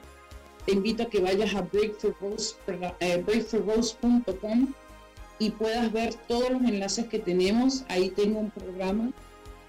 [0.65, 4.67] Te invito a que vayas a breakthroughrose.com eh,
[5.39, 7.83] y puedas ver todos los enlaces que tenemos.
[7.87, 9.11] Ahí tengo un programa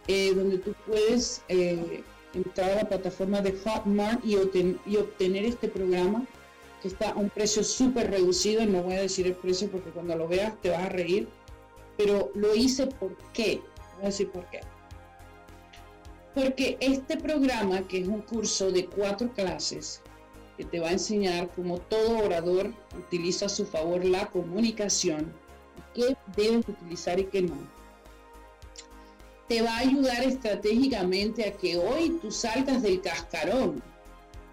[0.09, 2.03] eh, donde tú puedes eh,
[2.35, 6.26] entrar a la plataforma de Hotmart y, obtener este programa
[6.83, 8.64] que está a un precio súper reducido.
[8.66, 11.29] No voy a decir el precio porque cuando lo veas te vas a reír.
[11.97, 13.61] Pero lo hice por qué.
[13.97, 14.61] Voy a decir por qué.
[16.35, 20.03] Porque este programa, que es un curso de cuatro clases,
[20.57, 25.33] que te va a enseñar cómo todo orador utiliza a su favor la comunicación,
[25.95, 27.78] qué debes utilizar y qué no
[29.49, 33.82] te va a ayudar estratégicamente a que hoy tú saltas del cascarón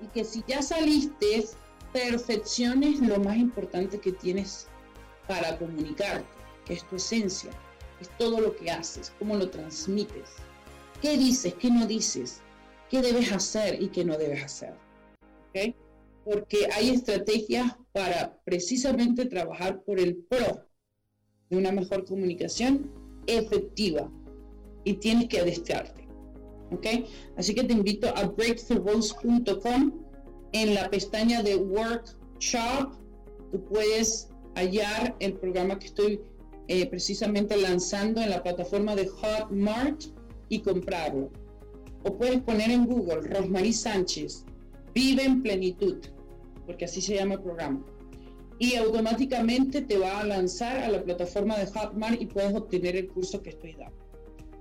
[0.02, 1.46] y que si ya saliste,
[1.92, 4.68] perfecciones lo más importante que tienes
[5.28, 6.28] para comunicarte,
[6.66, 7.52] que es tu esencia,
[8.00, 10.30] es todo lo que haces, cómo lo transmites,
[11.02, 12.42] qué dices, qué no dices,
[12.90, 14.74] qué debes hacer y qué no debes hacer.
[16.24, 20.66] Porque hay estrategias para precisamente trabajar por el pro
[21.50, 22.92] de una mejor comunicación
[23.28, 24.10] efectiva
[24.86, 26.08] y tienes que adestrarte.
[26.72, 26.86] ¿Ok?
[27.36, 29.92] Así que te invito a breakthroughroles.com.
[30.54, 32.94] En la pestaña de Workshop,
[33.52, 36.22] tú puedes hallar el programa que estoy
[36.70, 40.06] eh, precisamente lanzando en la plataforma de Hotmart
[40.48, 41.30] y comprarlo.
[42.04, 44.46] O puedes poner en Google Rosmarie Sánchez,
[44.94, 45.98] Vive en Plenitud,
[46.66, 47.84] porque así se llama el programa.
[48.58, 53.08] Y automáticamente te va a lanzar a la plataforma de Hotmart y puedes obtener el
[53.10, 54.05] curso que estoy dando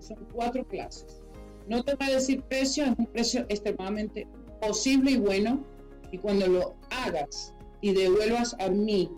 [0.05, 1.23] son cuatro clases.
[1.67, 4.29] No te voy a decir precio, es un precio extremadamente
[4.61, 5.65] posible y bueno.
[6.13, 9.11] Y cuando lo hagas y devuelvas a mí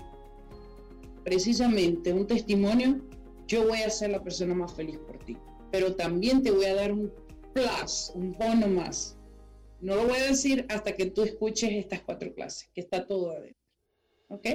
[1.24, 3.00] precisamente un testimonio,
[3.46, 5.36] yo voy a ser la persona más feliz por ti.
[5.70, 7.12] Pero también te voy a dar un
[7.52, 9.16] plus, un bono más.
[9.80, 13.32] No lo voy a decir hasta que tú escuches estas cuatro clases, que está todo
[13.32, 13.60] adentro.
[14.28, 14.46] ¿Ok?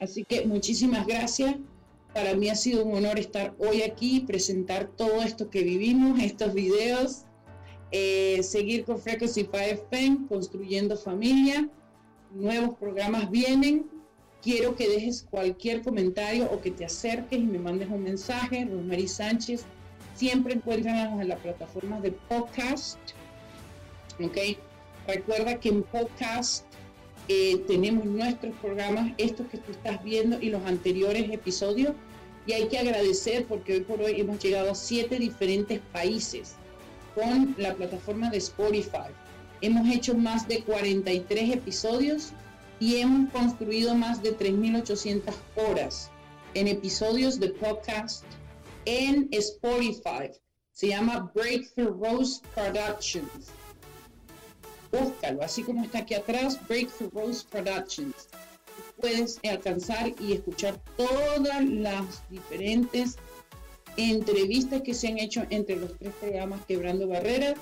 [0.00, 1.56] Así que muchísimas gracias.
[2.14, 6.54] Para mí ha sido un honor estar hoy aquí, presentar todo esto que vivimos, estos
[6.54, 7.24] videos,
[7.92, 11.68] eh, seguir con Frequency 5 Pen, construyendo familia
[12.32, 13.86] nuevos programas vienen.
[14.42, 18.64] Quiero que dejes cualquier comentario o que te acerques y me mandes un mensaje.
[18.64, 19.64] Rosemary Sánchez,
[20.14, 22.98] siempre encuentran en la plataforma de podcast.
[24.22, 24.36] ¿Ok?
[25.06, 26.64] Recuerda que en podcast
[27.28, 31.94] eh, tenemos nuestros programas, estos que tú estás viendo y los anteriores episodios.
[32.46, 36.54] Y hay que agradecer porque hoy por hoy hemos llegado a siete diferentes países
[37.14, 39.10] con la plataforma de Spotify.
[39.60, 42.32] Hemos hecho más de 43 episodios
[42.80, 46.10] y hemos construido más de 3.800 horas
[46.54, 48.24] en episodios de podcast
[48.86, 50.30] en Spotify.
[50.72, 53.52] Se llama Breakthrough Rose Productions.
[54.90, 58.28] Búscalo, así como está aquí atrás, Breakthrough Rose Productions.
[59.00, 63.16] Puedes alcanzar y escuchar todas las diferentes
[63.96, 67.54] entrevistas que se han hecho entre los tres programas Quebrando Barreras,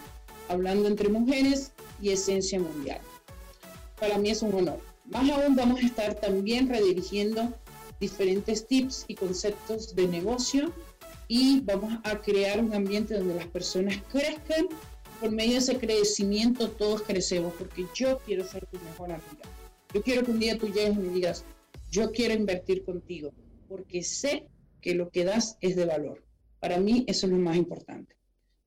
[0.49, 3.01] Hablando entre Mujeres y Esencia Mundial.
[4.01, 4.81] Para mí es un honor.
[5.05, 7.53] Más aún vamos a estar también redirigiendo
[8.01, 10.73] diferentes tips y conceptos de negocio
[11.29, 14.69] y vamos a crear un ambiente donde las personas crezcan.
[15.21, 19.49] Por medio de ese crecimiento todos crecemos porque yo quiero ser tu mejor amiga.
[19.93, 21.45] Yo quiero que un día tú llegues y me digas,
[21.91, 23.33] yo quiero invertir contigo
[23.69, 24.47] porque sé
[24.81, 26.23] que lo que das es de valor.
[26.61, 28.15] Para mí eso es lo más importante.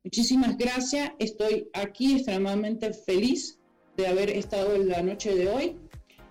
[0.03, 1.11] Muchísimas gracias.
[1.19, 3.59] Estoy aquí extremadamente feliz
[3.97, 5.75] de haber estado en la noche de hoy.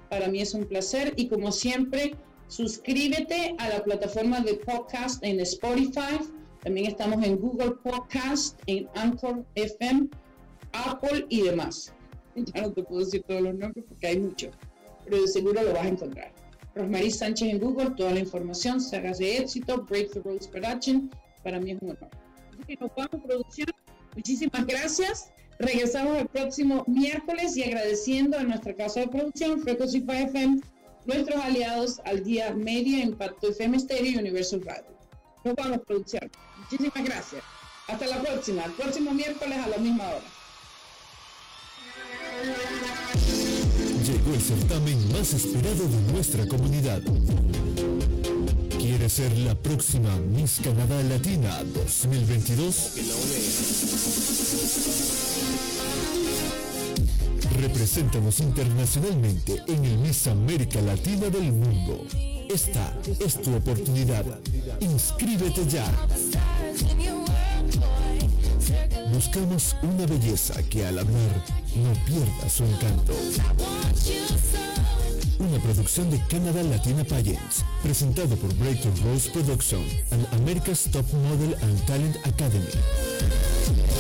[0.08, 2.16] Para mí es un placer y como siempre,
[2.48, 6.18] suscríbete a la plataforma de podcast en Spotify.
[6.62, 10.08] También estamos en Google Podcast, en Anchor FM,
[10.72, 11.92] Apple y demás.
[12.54, 14.54] Ya no te puedo decir todos los nombres porque hay muchos,
[15.04, 16.32] pero de seguro lo vas a encontrar.
[16.76, 21.10] Rosmarie Sánchez en Google, toda la información, sagas de éxito, Breakthrough Roads Production.
[21.42, 22.08] Para mí es un honor.
[22.52, 23.68] Así que nos vamos, producción.
[24.14, 25.32] Muchísimas gracias.
[25.58, 30.60] Regresamos el próximo miércoles y agradeciendo a nuestra casa de producción, Frequency FM,
[31.04, 34.96] nuestros aliados al día media, Impacto FM Stereo y Universal Radio.
[35.44, 36.30] Nos vamos, producción.
[36.70, 37.42] Muchísimas gracias.
[37.88, 40.22] Hasta la próxima, el próximo miércoles a la misma hora.
[44.06, 47.02] Llegó el certamen más esperado de nuestra comunidad.
[48.78, 52.92] ¿Quieres ser la próxima Miss Canadá Latina 2022?
[57.60, 62.06] Represéntanos internacionalmente en el Miss América Latina del mundo.
[62.48, 64.24] Esta es tu oportunidad.
[64.80, 65.84] Inscríbete ya.
[69.12, 71.44] Buscamos una belleza que al hablar
[71.76, 73.12] no pierda su encanto.
[75.38, 81.54] Una producción de Canada Latina Pageants, presentado por Breakthrough Rose Production and America's Top Model
[81.60, 83.99] and Talent Academy.